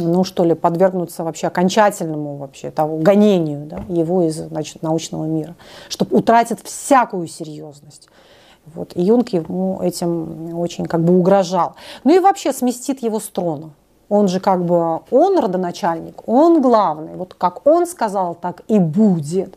ну 0.00 0.24
что 0.24 0.44
ли, 0.44 0.54
подвергнуться 0.54 1.22
вообще 1.22 1.48
окончательному 1.48 2.36
вообще 2.38 2.70
того 2.70 2.96
гонению 2.96 3.66
да, 3.66 3.84
его 3.88 4.22
из 4.22 4.36
значит, 4.36 4.82
научного 4.82 5.26
мира, 5.26 5.54
чтобы 5.90 6.16
утратить 6.16 6.64
всякую 6.64 7.26
серьезность. 7.26 8.08
Вот. 8.66 8.96
И 8.96 9.02
Юнг 9.02 9.28
ему 9.30 9.80
этим 9.82 10.58
очень 10.58 10.86
как 10.86 11.02
бы 11.02 11.18
угрожал. 11.18 11.74
Ну 12.04 12.14
и 12.14 12.18
вообще 12.18 12.52
сместит 12.52 13.02
его 13.02 13.20
с 13.20 13.28
трона 13.28 13.70
он 14.12 14.28
же 14.28 14.40
как 14.40 14.66
бы, 14.66 15.00
он 15.10 15.38
родоначальник, 15.38 16.28
он 16.28 16.60
главный. 16.60 17.14
Вот 17.14 17.32
как 17.32 17.66
он 17.66 17.86
сказал, 17.86 18.34
так 18.34 18.60
и 18.68 18.78
будет. 18.78 19.56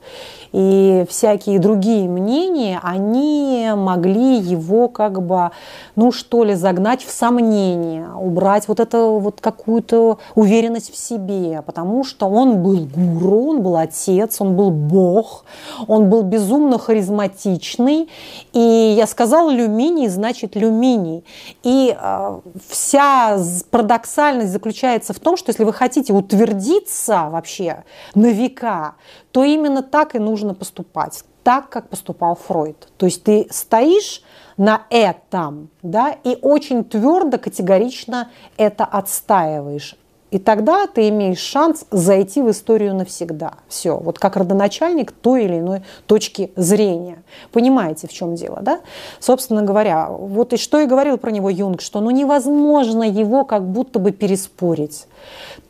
И 0.54 1.06
всякие 1.10 1.60
другие 1.60 2.08
мнения, 2.08 2.80
они 2.82 3.70
могли 3.76 4.38
его 4.38 4.88
как 4.88 5.22
бы, 5.22 5.52
ну 5.98 6.14
что 6.14 6.46
ли, 6.46 6.56
загнать 6.56 7.04
в 7.04 7.12
сомнение, 7.12 8.08
убрать 8.18 8.70
вот 8.70 8.80
эту 8.80 9.20
вот 9.20 9.42
какую-то 9.42 10.20
уверенность 10.36 10.94
в 10.94 10.98
себе, 10.98 11.62
потому 11.62 12.06
что 12.06 12.30
он 12.30 12.64
был 12.64 12.86
гуру, 12.86 13.50
он 13.50 13.62
был 13.62 13.76
отец, 13.76 14.40
он 14.40 14.56
был 14.56 14.72
бог, 14.72 15.44
он 15.90 16.10
был 16.10 16.24
безумно 16.24 16.80
харизматичный. 16.80 18.08
И 18.54 18.96
я 18.98 19.06
сказала 19.06 19.52
люминий, 19.52 20.08
значит 20.08 20.56
люминий. 20.56 21.26
И 21.64 21.94
э, 22.00 22.40
вся 22.70 23.38
парадоксальность 23.70 24.45
сложность 24.46 24.54
заключается 24.54 25.14
в 25.14 25.20
том, 25.20 25.38
что 25.38 25.50
если 25.50 25.64
вы 25.64 25.74
хотите 25.74 26.14
утвердиться 26.14 27.28
вообще 27.30 27.84
на 28.16 28.32
века, 28.32 28.96
то 29.32 29.44
именно 29.44 29.82
так 29.82 30.16
и 30.16 30.20
нужно 30.20 30.54
поступать, 30.54 31.24
так, 31.44 31.70
как 31.70 31.90
поступал 31.90 32.36
Фройд. 32.36 32.88
То 32.98 33.06
есть 33.06 33.24
ты 33.24 33.48
стоишь 33.50 34.22
на 34.58 34.84
этом, 34.90 35.70
да, 35.84 36.16
и 36.24 36.38
очень 36.42 36.84
твердо, 36.84 37.38
категорично 37.38 38.30
это 38.58 38.86
отстаиваешь. 38.86 39.96
И 40.36 40.38
тогда 40.38 40.86
ты 40.86 41.08
имеешь 41.08 41.40
шанс 41.40 41.86
зайти 41.92 42.42
в 42.42 42.52
историю 42.52 42.94
навсегда. 42.94 43.54
Все, 43.70 43.96
вот 43.96 44.20
как 44.20 44.36
родоначальник 44.36 45.14
той 45.14 45.46
или 45.46 45.60
иной 45.60 45.84
точки 46.08 46.52
зрения. 46.58 47.24
Понимаете, 47.54 48.10
в 48.10 48.12
чем 48.12 48.36
дело, 48.36 48.60
да? 48.62 48.82
Собственно 49.22 49.62
говоря, 49.62 50.10
вот 50.10 50.52
и 50.52 50.58
что 50.58 50.82
и 50.82 50.88
говорил 50.88 51.18
про 51.18 51.32
него 51.32 51.50
Юнг, 51.50 51.80
что 51.80 52.02
ну 52.02 52.10
невозможно 52.10 53.04
его 53.04 53.46
как 53.46 53.66
будто 53.66 53.98
бы 53.98 54.12
переспорить. 54.12 55.08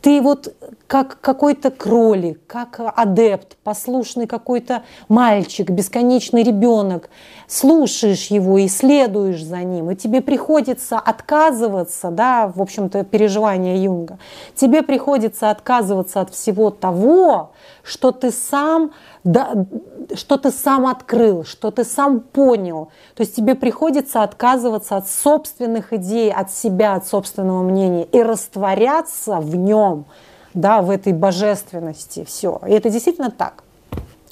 Ты 0.02 0.20
вот 0.20 0.52
как 0.86 1.20
какой-то 1.20 1.70
кролик, 1.70 2.40
как 2.46 2.80
адепт, 2.80 3.56
послушный 3.62 4.26
какой-то 4.26 4.82
мальчик, 5.08 5.70
бесконечный 5.70 6.42
ребенок, 6.42 7.08
слушаешь 7.48 8.26
его 8.26 8.58
и 8.58 8.68
следуешь 8.68 9.42
за 9.42 9.58
ним, 9.58 9.90
и 9.90 9.96
тебе 9.96 10.20
приходится 10.20 10.98
отказываться, 10.98 12.10
да, 12.10 12.52
в 12.54 12.60
общем-то, 12.60 13.04
переживания 13.04 13.76
Юнга, 13.76 14.18
тебе 14.56 14.82
приходится 14.82 15.50
отказываться 15.50 16.20
от 16.20 16.30
всего 16.34 16.70
того, 16.70 17.52
что 17.82 18.10
ты 18.10 18.30
сам, 18.30 18.92
да, 19.22 19.66
что 20.14 20.38
ты 20.38 20.50
сам 20.50 20.86
открыл, 20.86 21.44
что 21.44 21.70
ты 21.70 21.84
сам 21.84 22.20
понял. 22.20 22.88
То 23.14 23.22
есть 23.22 23.36
тебе 23.36 23.54
приходится 23.54 24.22
отказываться 24.22 24.96
от 24.96 25.08
собственных 25.08 25.92
идей, 25.92 26.32
от 26.32 26.50
себя, 26.50 26.94
от 26.94 27.06
собственного 27.06 27.62
мнения 27.62 28.04
и 28.04 28.22
растворяться 28.22 29.40
в 29.40 29.54
нем, 29.54 30.06
да, 30.54 30.82
в 30.82 30.90
этой 30.90 31.12
божественности. 31.12 32.24
Все. 32.24 32.60
И 32.66 32.72
это 32.72 32.90
действительно 32.90 33.30
так 33.30 33.62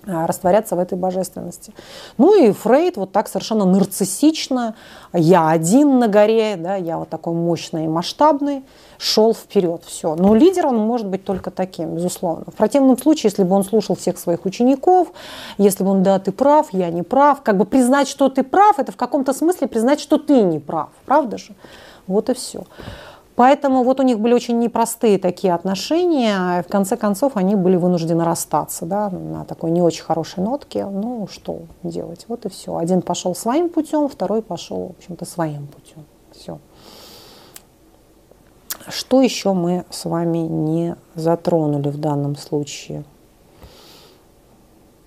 растворяться 0.07 0.77
в 0.77 0.79
этой 0.79 0.99
божественности. 0.99 1.73
Ну 2.19 2.40
и 2.40 2.53
Фрейд 2.53 2.97
вот 2.97 3.12
так 3.12 3.29
совершенно 3.29 3.64
нарциссично, 3.64 4.75
я 5.12 5.49
один 5.49 5.99
на 5.99 6.09
горе, 6.09 6.57
да, 6.57 6.77
я 6.77 6.99
вот 6.99 7.09
такой 7.09 7.35
мощный 7.35 7.85
и 7.85 7.88
масштабный, 7.88 8.64
шел 8.99 9.35
вперед, 9.35 9.83
все. 9.87 10.14
Но 10.14 10.35
лидер 10.35 10.67
он 10.67 10.79
может 10.79 11.07
быть 11.07 11.25
только 11.25 11.51
таким, 11.51 11.95
безусловно. 11.95 12.45
В 12.47 12.55
противном 12.55 12.99
случае, 12.99 13.31
если 13.31 13.45
бы 13.45 13.55
он 13.55 13.64
слушал 13.64 13.97
всех 13.97 14.19
своих 14.19 14.45
учеников, 14.45 15.09
если 15.59 15.85
бы 15.85 15.90
он, 15.90 16.03
да, 16.03 16.19
ты 16.19 16.33
прав, 16.33 16.69
я 16.73 16.90
не 16.90 17.03
прав, 17.03 17.43
как 17.43 17.57
бы 17.57 17.64
признать, 17.64 18.09
что 18.09 18.29
ты 18.29 18.43
прав, 18.43 18.79
это 18.79 18.93
в 18.93 18.97
каком-то 18.97 19.33
смысле 19.33 19.69
признать, 19.69 20.01
что 20.01 20.19
ты 20.19 20.43
не 20.43 20.59
прав, 20.59 20.88
правда 21.07 21.38
же? 21.38 21.55
Вот 22.07 22.29
и 22.31 22.35
все. 22.35 22.64
Поэтому 23.37 23.83
вот 23.83 23.99
у 23.99 24.05
них 24.05 24.20
были 24.20 24.33
очень 24.33 24.59
непростые 24.61 25.18
такие 25.18 25.55
отношения, 25.55 26.61
и 26.61 26.62
в 26.62 26.68
конце 26.68 26.97
концов 26.97 27.33
они 27.37 27.57
были 27.57 27.77
вынуждены 27.77 28.25
расстаться 28.25 28.87
да, 28.87 29.11
на 29.11 29.44
такой 29.44 29.73
не 29.73 29.83
очень 29.83 30.05
хорошей 30.05 30.42
нотке. 30.44 30.87
Ну, 30.87 31.27
что 31.27 31.62
делать? 31.83 32.27
Вот 32.29 32.47
и 32.47 32.49
все. 32.49 32.77
Один 32.77 33.03
пошел 33.03 33.35
своим 33.35 33.70
путем, 33.70 34.09
второй 34.09 34.40
пошел, 34.40 34.88
в 34.88 34.99
общем-то, 34.99 35.25
своим 35.25 35.66
путем. 35.66 36.05
Все. 36.33 36.59
Что 38.88 39.20
еще 39.20 39.53
мы 39.53 39.85
с 39.90 40.05
вами 40.05 40.38
не 40.38 40.97
затронули 41.16 41.88
в 41.88 41.99
данном 41.99 42.37
случае? 42.37 43.05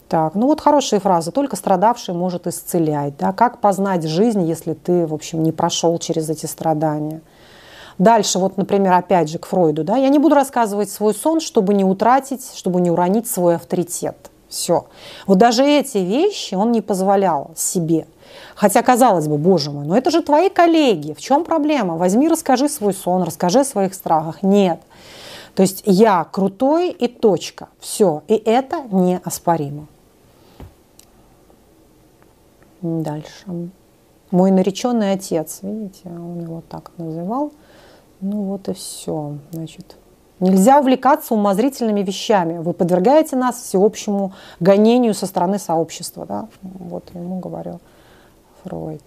Так, 0.10 0.36
ну 0.36 0.48
вот 0.48 0.62
хорошие 0.62 1.00
фразы. 1.00 1.32
Только 1.32 1.56
страдавший 1.56 2.14
может 2.14 2.48
исцелять. 2.48 3.18
Да? 3.18 3.32
Как 3.32 3.60
познать 3.60 4.04
жизнь, 4.06 4.44
если 4.44 4.74
ты, 4.74 5.06
в 5.06 5.14
общем, 5.14 5.44
не 5.44 5.52
прошел 5.52 5.98
через 6.00 6.30
эти 6.30 6.46
страдания? 6.46 7.22
Дальше, 7.98 8.38
вот, 8.38 8.58
например, 8.58 8.94
опять 8.94 9.30
же 9.30 9.40
к 9.40 9.48
Фройду. 9.48 9.84
Да? 9.84 9.98
Я 9.98 10.10
не 10.10 10.20
буду 10.20 10.36
рассказывать 10.36 10.90
свой 10.90 11.14
сон, 11.14 11.40
чтобы 11.40 11.74
не 11.74 11.84
утратить, 11.84 12.54
чтобы 12.56 12.80
не 12.80 12.92
уронить 12.92 13.28
свой 13.28 13.56
авторитет. 13.56 14.16
Все. 14.50 14.86
Вот 15.26 15.38
даже 15.40 15.66
эти 15.66 15.98
вещи 15.98 16.56
он 16.56 16.72
не 16.72 16.82
позволял 16.82 17.52
себе. 17.56 18.06
Хотя, 18.56 18.82
казалось 18.82 19.28
бы, 19.28 19.38
боже 19.38 19.72
мой, 19.72 19.86
но 19.86 19.98
это 19.98 20.12
же 20.12 20.22
твои 20.22 20.50
коллеги. 20.50 21.14
В 21.14 21.20
чем 21.20 21.44
проблема? 21.44 21.98
Возьми, 21.98 22.28
расскажи 22.28 22.70
свой 22.70 22.94
сон, 22.94 23.24
расскажи 23.24 23.60
о 23.60 23.66
своих 23.66 23.94
страхах. 23.94 24.44
Нет. 24.44 24.80
То 25.56 25.64
есть 25.64 25.82
я 25.86 26.24
крутой 26.24 26.92
и 26.92 27.08
точка. 27.08 27.68
Все. 27.80 28.22
И 28.28 28.36
это 28.36 28.84
неоспоримо. 28.92 29.88
Дальше. 32.82 33.72
Мой 34.30 34.52
нареченный 34.52 35.14
отец, 35.14 35.60
видите, 35.62 36.02
он 36.06 36.42
его 36.42 36.62
так 36.70 36.92
называл. 36.98 37.52
Ну 38.22 38.44
вот 38.44 38.68
и 38.70 38.74
все. 38.74 39.38
Значит, 39.52 39.98
нельзя 40.40 40.80
увлекаться 40.80 41.34
умозрительными 41.34 42.02
вещами. 42.02 42.58
Вы 42.58 42.74
подвергаете 42.74 43.36
нас 43.36 43.62
всеобщему 43.62 44.34
гонению 44.60 45.14
со 45.14 45.26
стороны 45.26 45.60
сообщества. 45.60 46.26
Да? 46.26 46.48
Вот 46.62 47.04
ему 47.14 47.40
говорил 47.40 47.80
Фройд. 48.64 49.04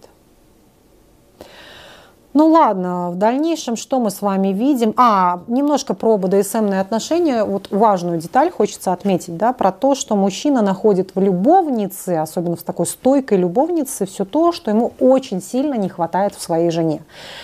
Ну 2.32 2.46
ладно, 2.46 3.10
в 3.10 3.16
дальнейшем 3.16 3.74
что 3.74 3.98
мы 3.98 4.10
с 4.10 4.22
вами 4.22 4.48
видим? 4.48 4.94
А, 4.96 5.40
немножко 5.48 5.94
про 5.94 6.16
БДСМные 6.16 6.80
отношения. 6.80 7.42
Вот 7.42 7.66
важную 7.72 8.18
деталь 8.18 8.52
хочется 8.52 8.92
отметить, 8.92 9.36
да, 9.36 9.52
про 9.52 9.72
то, 9.72 9.96
что 9.96 10.14
мужчина 10.14 10.62
находит 10.62 11.16
в 11.16 11.20
любовнице, 11.20 12.10
особенно 12.18 12.54
в 12.54 12.62
такой 12.62 12.86
стойкой 12.86 13.38
любовнице, 13.38 14.06
все 14.06 14.24
то, 14.24 14.52
что 14.52 14.70
ему 14.70 14.92
очень 15.00 15.42
сильно 15.42 15.74
не 15.74 15.88
хватает 15.88 16.36
в 16.36 16.40
своей 16.40 16.70
жене. 16.70 17.02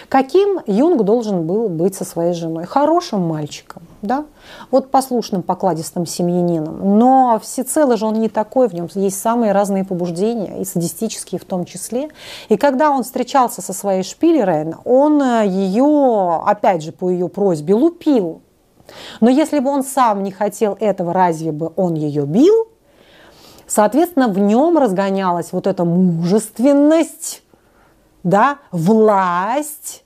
Каким 0.08 0.60
Юнг 0.66 1.02
должен 1.02 1.48
был 1.48 1.68
быть 1.68 1.96
со 1.96 2.04
своей 2.04 2.32
женой? 2.32 2.64
Хорошим 2.64 3.22
мальчиком, 3.22 3.82
да? 4.02 4.24
вот 4.70 4.90
послушным, 4.90 5.42
покладистым 5.42 6.06
семьянином. 6.06 6.98
Но 6.98 7.40
всецело 7.42 7.96
же 7.96 8.06
он 8.06 8.14
не 8.14 8.28
такой, 8.28 8.68
в 8.68 8.72
нем 8.72 8.88
есть 8.94 9.20
самые 9.20 9.52
разные 9.52 9.84
побуждения, 9.84 10.60
и 10.60 10.64
садистические 10.64 11.40
в 11.40 11.44
том 11.44 11.64
числе. 11.64 12.10
И 12.48 12.56
когда 12.56 12.90
он 12.90 13.02
встречался 13.02 13.62
со 13.62 13.72
своей 13.72 14.02
Он 14.84 15.22
э, 15.22 15.46
ее, 15.46 16.42
опять 16.44 16.82
же, 16.82 16.92
по 16.92 17.10
ее 17.10 17.28
просьбе 17.28 17.74
лупил. 17.74 18.42
Но 19.20 19.30
если 19.30 19.58
бы 19.58 19.70
он 19.70 19.82
сам 19.82 20.22
не 20.22 20.30
хотел 20.30 20.76
этого, 20.78 21.12
разве 21.12 21.52
бы 21.52 21.72
он 21.76 21.94
ее 21.94 22.24
бил? 22.24 22.68
Соответственно, 23.66 24.28
в 24.28 24.38
нем 24.38 24.78
разгонялась 24.78 25.52
вот 25.52 25.66
эта 25.66 25.84
мужественность, 25.84 27.42
да, 28.22 28.58
власть, 28.70 30.04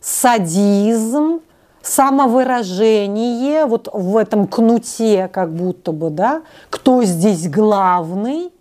садизм, 0.00 1.40
самовыражение 1.82 3.64
вот 3.64 3.88
в 3.92 4.16
этом 4.16 4.46
кнуте, 4.46 5.28
как 5.28 5.52
будто 5.52 5.92
бы, 5.92 6.10
да, 6.10 6.42
кто 6.68 7.02
здесь 7.04 7.48
главный. 7.48 8.52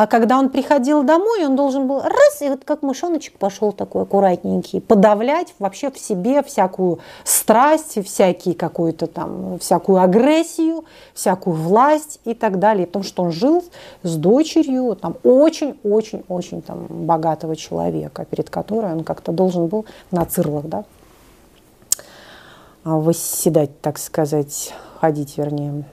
А 0.00 0.06
когда 0.06 0.38
он 0.38 0.48
приходил 0.48 1.02
домой, 1.02 1.44
он 1.44 1.56
должен 1.56 1.86
был 1.86 2.00
раз, 2.00 2.40
и 2.40 2.48
вот 2.48 2.64
как 2.64 2.80
мышоночек 2.80 3.36
пошел 3.36 3.70
такой 3.70 4.04
аккуратненький, 4.04 4.80
подавлять 4.80 5.52
вообще 5.58 5.90
в 5.90 5.98
себе 5.98 6.42
всякую 6.42 7.00
страсть, 7.22 8.02
всякие 8.02 8.54
какую-то 8.54 9.06
там, 9.08 9.58
всякую 9.58 10.00
агрессию, 10.00 10.86
всякую 11.12 11.54
власть 11.54 12.18
и 12.24 12.32
так 12.32 12.58
далее. 12.58 12.86
Потому 12.86 13.04
что 13.04 13.24
он 13.24 13.30
жил 13.30 13.62
с 14.02 14.16
дочерью 14.16 14.96
там 14.96 15.16
очень-очень-очень 15.22 16.62
там 16.62 16.86
богатого 16.88 17.54
человека, 17.54 18.24
перед 18.24 18.48
которой 18.48 18.94
он 18.94 19.04
как-то 19.04 19.32
должен 19.32 19.66
был 19.66 19.84
на 20.10 20.24
цирлах, 20.24 20.64
да, 20.64 20.84
восседать, 22.84 23.78
так 23.82 23.98
сказать, 23.98 24.72
ходить, 24.98 25.36
вернее. 25.36 25.84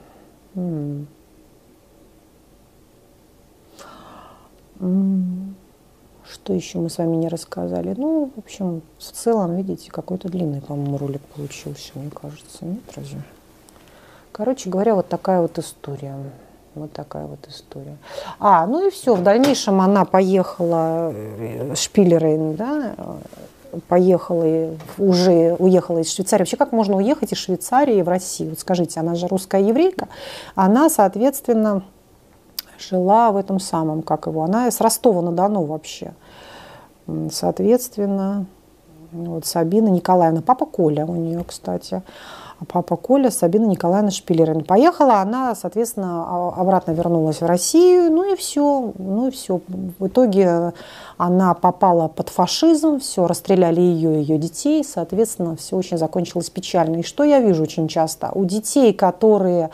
Что 4.78 6.52
еще 6.52 6.78
мы 6.78 6.90
с 6.90 6.98
вами 6.98 7.16
не 7.16 7.28
рассказали? 7.28 7.94
Ну, 7.96 8.30
в 8.34 8.38
общем, 8.38 8.82
в 8.98 9.02
целом, 9.02 9.56
видите, 9.56 9.90
какой-то 9.90 10.28
длинный, 10.28 10.60
по-моему, 10.60 10.98
ролик 10.98 11.22
получился, 11.22 11.92
мне 11.94 12.10
кажется. 12.10 12.64
Нет, 12.64 12.82
разве? 12.94 13.22
Короче 14.32 14.68
говоря, 14.68 14.94
вот 14.94 15.08
такая 15.08 15.40
вот 15.40 15.58
история. 15.58 16.16
Вот 16.74 16.92
такая 16.92 17.26
вот 17.26 17.40
история. 17.48 17.96
А, 18.38 18.66
ну 18.66 18.86
и 18.86 18.90
все. 18.90 19.14
В 19.14 19.22
дальнейшем 19.22 19.80
она 19.80 20.04
поехала 20.04 21.12
э, 21.12 21.74
Шпилерейн, 21.74 22.54
да, 22.54 22.94
поехала, 23.88 24.76
уже 24.96 25.56
уехала 25.58 25.98
из 25.98 26.12
Швейцарии. 26.12 26.42
Вообще, 26.42 26.56
как 26.56 26.72
можно 26.72 26.96
уехать 26.96 27.32
из 27.32 27.38
Швейцарии 27.38 28.02
в 28.02 28.08
Россию? 28.08 28.50
Вот 28.50 28.60
скажите, 28.60 29.00
она 29.00 29.14
же 29.14 29.26
русская 29.26 29.62
еврейка. 29.62 30.08
Она, 30.54 30.88
соответственно, 30.88 31.82
жила 32.78 33.30
в 33.30 33.36
этом 33.36 33.60
самом, 33.60 34.02
как 34.02 34.26
его, 34.26 34.42
она 34.44 34.70
с 34.70 34.80
Ростова-на-Дону 34.80 35.64
вообще. 35.64 36.12
Соответственно, 37.30 38.46
вот 39.12 39.46
Сабина 39.46 39.88
Николаевна, 39.88 40.42
папа 40.42 40.66
Коля 40.66 41.06
у 41.06 41.16
нее, 41.16 41.42
кстати. 41.46 42.02
Папа 42.66 42.96
Коля, 42.96 43.30
Сабина 43.30 43.66
Николаевна 43.66 44.10
Шпилерин. 44.10 44.64
Поехала 44.64 45.20
она, 45.20 45.54
соответственно, 45.54 46.24
а, 46.26 46.60
обратно 46.60 46.90
вернулась 46.90 47.40
в 47.40 47.46
Россию, 47.46 48.10
ну 48.10 48.32
и 48.32 48.36
все, 48.36 48.92
ну 48.98 49.28
и 49.28 49.30
все. 49.30 49.60
В 49.98 50.08
итоге 50.08 50.72
она 51.16 51.54
попала 51.54 52.08
под 52.08 52.30
фашизм, 52.30 52.98
все, 52.98 53.28
расстреляли 53.28 53.80
ее 53.80 54.16
и 54.16 54.24
ее 54.24 54.38
детей, 54.38 54.82
соответственно, 54.82 55.54
все 55.56 55.76
очень 55.76 55.98
закончилось 55.98 56.50
печально. 56.50 56.96
И 56.96 57.02
что 57.02 57.22
я 57.22 57.40
вижу 57.40 57.62
очень 57.62 57.86
часто? 57.86 58.30
У 58.34 58.44
детей, 58.44 58.92
которые 58.92 59.70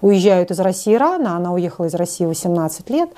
уезжают 0.00 0.52
из 0.52 0.60
России 0.60 0.94
рано, 0.94 1.36
она 1.36 1.52
уехала 1.52 1.86
из 1.86 1.94
России 1.94 2.24
18 2.24 2.88
лет, 2.90 3.10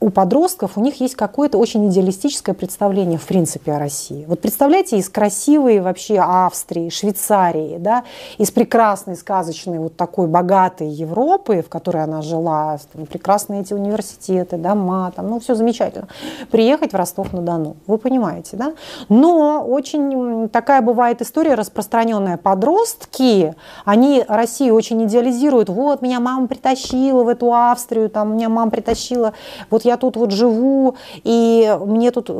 у 0.00 0.10
подростков 0.10 0.76
у 0.76 0.80
них 0.80 1.00
есть 1.00 1.16
какое-то 1.16 1.58
очень 1.58 1.88
идеалистическое 1.88 2.54
представление 2.54 3.18
в 3.18 3.26
принципе 3.26 3.72
о 3.72 3.78
России. 3.78 4.24
Вот 4.28 4.40
представляете, 4.40 4.96
из 4.96 5.08
красивой 5.08 5.80
вообще 5.80 6.18
Австрии, 6.18 6.88
Швейцарии, 6.88 7.78
да, 7.78 8.04
из 8.38 8.50
прекрасной, 8.50 9.16
сказочной, 9.16 9.78
вот 9.78 9.96
такой 9.96 10.28
богатой 10.28 10.88
Европы, 10.88 11.62
в 11.62 11.68
которой 11.68 12.04
она 12.04 12.22
жила, 12.22 12.78
там, 12.92 13.06
прекрасные 13.06 13.62
эти 13.62 13.74
университеты, 13.74 14.56
дома, 14.56 15.12
там, 15.14 15.28
ну, 15.28 15.40
все 15.40 15.54
замечательно, 15.54 16.06
приехать 16.50 16.92
в 16.92 16.96
Ростов-на-Дону. 16.96 17.76
Вы 17.86 17.98
понимаете, 17.98 18.56
да? 18.56 18.74
Но 19.08 19.64
очень 19.66 20.48
такая 20.48 20.80
бывает 20.80 21.22
история 21.22 21.54
распространенная. 21.54 22.36
Подростки, 22.36 23.54
они 23.84 24.24
Россию 24.28 24.74
очень 24.74 25.04
идеализируют. 25.04 25.68
Вот, 25.68 26.02
меня 26.02 26.20
мама 26.20 26.46
притащила 26.46 27.24
в 27.24 27.28
эту 27.28 27.52
Австрию, 27.52 28.08
там, 28.10 28.34
меня 28.34 28.48
мама 28.48 28.70
притащила, 28.70 29.32
вот 29.70 29.87
я 29.88 29.96
тут 29.96 30.16
вот 30.16 30.30
живу, 30.30 30.94
и 31.24 31.76
мне 31.84 32.10
тут, 32.10 32.30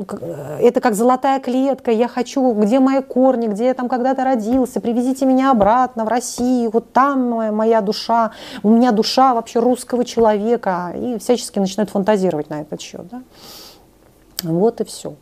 это 0.61 0.81
как 0.81 0.95
золотая 0.95 1.41
клетка, 1.41 1.91
я 1.91 2.09
хочу, 2.09 2.53
где 2.53 2.79
мои 2.79 3.03
корни, 3.03 3.49
где 3.49 3.67
я 3.67 3.75
там 3.75 3.89
когда-то 3.89 4.25
родился, 4.25 4.81
привезите 4.81 5.27
меня 5.27 5.51
обратно 5.51 6.05
в 6.05 6.09
Россию, 6.09 6.71
вот 6.73 6.93
там 6.93 7.31
моя, 7.31 7.53
моя 7.53 7.81
душа, 7.81 8.33
у 8.63 8.71
меня 8.71 8.93
душа 8.93 9.35
вообще 9.35 9.61
русского 9.61 10.05
человека, 10.05 10.93
и 10.95 11.19
всячески 11.19 11.59
начинают 11.59 11.91
фантазировать 11.91 12.51
на 12.51 12.61
этот 12.61 12.81
счет. 12.81 13.07
Да? 13.11 13.23
Вот 14.43 14.81
и 14.81 14.85
все. 14.85 15.15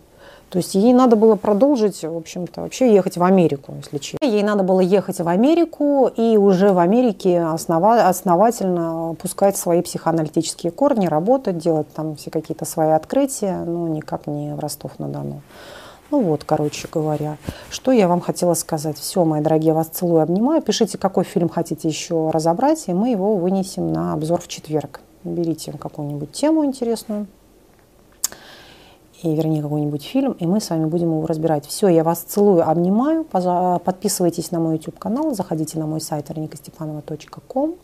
То 0.57 0.61
есть 0.61 0.75
ей 0.75 0.95
надо 0.95 1.17
было 1.17 1.37
продолжить, 1.37 2.03
в 2.03 2.17
общем-то, 2.17 2.63
вообще 2.63 2.95
ехать 2.95 3.19
в 3.19 3.23
Америку, 3.23 3.75
если 3.77 3.99
честно. 3.99 4.25
Ей 4.27 4.43
надо 4.43 4.63
было 4.63 4.81
ехать 4.81 5.21
в 5.21 5.29
Америку 5.29 6.11
и 6.17 6.39
уже 6.39 6.73
в 6.73 6.79
Америке 6.79 7.43
основа- 7.43 8.09
основательно 8.09 9.15
пускать 9.21 9.59
свои 9.59 9.83
психоаналитические 9.83 10.73
корни, 10.73 11.09
работать, 11.09 11.59
делать 11.59 11.93
там 11.93 12.17
все 12.17 12.31
какие-то 12.31 12.65
свои 12.65 12.93
открытия, 12.93 13.65
но 13.67 13.87
никак 13.87 14.27
не 14.27 14.55
в 14.55 14.61
Ростов-на-Дону. 14.61 15.43
Ну 16.11 16.23
вот, 16.23 16.45
короче 16.45 16.89
говоря, 16.91 17.37
что 17.69 17.93
я 17.93 18.09
вам 18.09 18.23
хотела 18.23 18.55
сказать. 18.55 18.97
Все, 18.97 19.27
мои 19.27 19.43
дорогие, 19.43 19.75
вас 19.75 19.89
целую, 19.89 20.23
обнимаю. 20.23 20.63
Пишите, 20.63 20.97
какой 20.97 21.25
фильм 21.25 21.51
хотите 21.51 21.87
еще 21.87 22.31
разобрать, 22.31 22.85
и 22.87 22.95
мы 22.95 23.11
его 23.11 23.37
вынесем 23.37 23.93
на 23.93 24.15
обзор 24.15 24.41
в 24.41 24.49
четверг. 24.49 25.03
Берите 25.23 25.73
какую-нибудь 25.73 26.33
тему 26.33 26.65
интересную 26.65 27.27
и, 29.23 29.35
вернее, 29.35 29.63
какой-нибудь 29.63 30.05
фильм, 30.05 30.33
и 30.33 30.47
мы 30.47 30.61
с 30.61 30.71
вами 30.71 30.85
будем 30.87 31.09
его 31.09 31.27
разбирать. 31.27 31.67
Все, 31.67 31.89
я 31.89 32.05
вас 32.05 32.21
целую, 32.21 32.69
обнимаю. 32.69 33.25
Подписывайтесь 33.25 34.51
на 34.51 34.61
мой 34.61 34.75
YouTube-канал, 34.75 35.35
заходите 35.35 35.79
на 35.79 35.87
мой 35.87 36.01
сайт 36.01 36.29
вероникастепанова.ком 36.29 37.77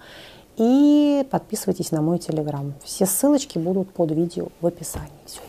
и 0.57 1.27
подписывайтесь 1.31 1.91
на 1.93 2.03
мой 2.03 2.19
Telegram. 2.19 2.73
Все 2.85 3.07
ссылочки 3.07 3.59
будут 3.59 3.91
под 3.91 4.11
видео 4.11 4.49
в 4.61 4.67
описании. 4.67 5.09
Все, 5.25 5.41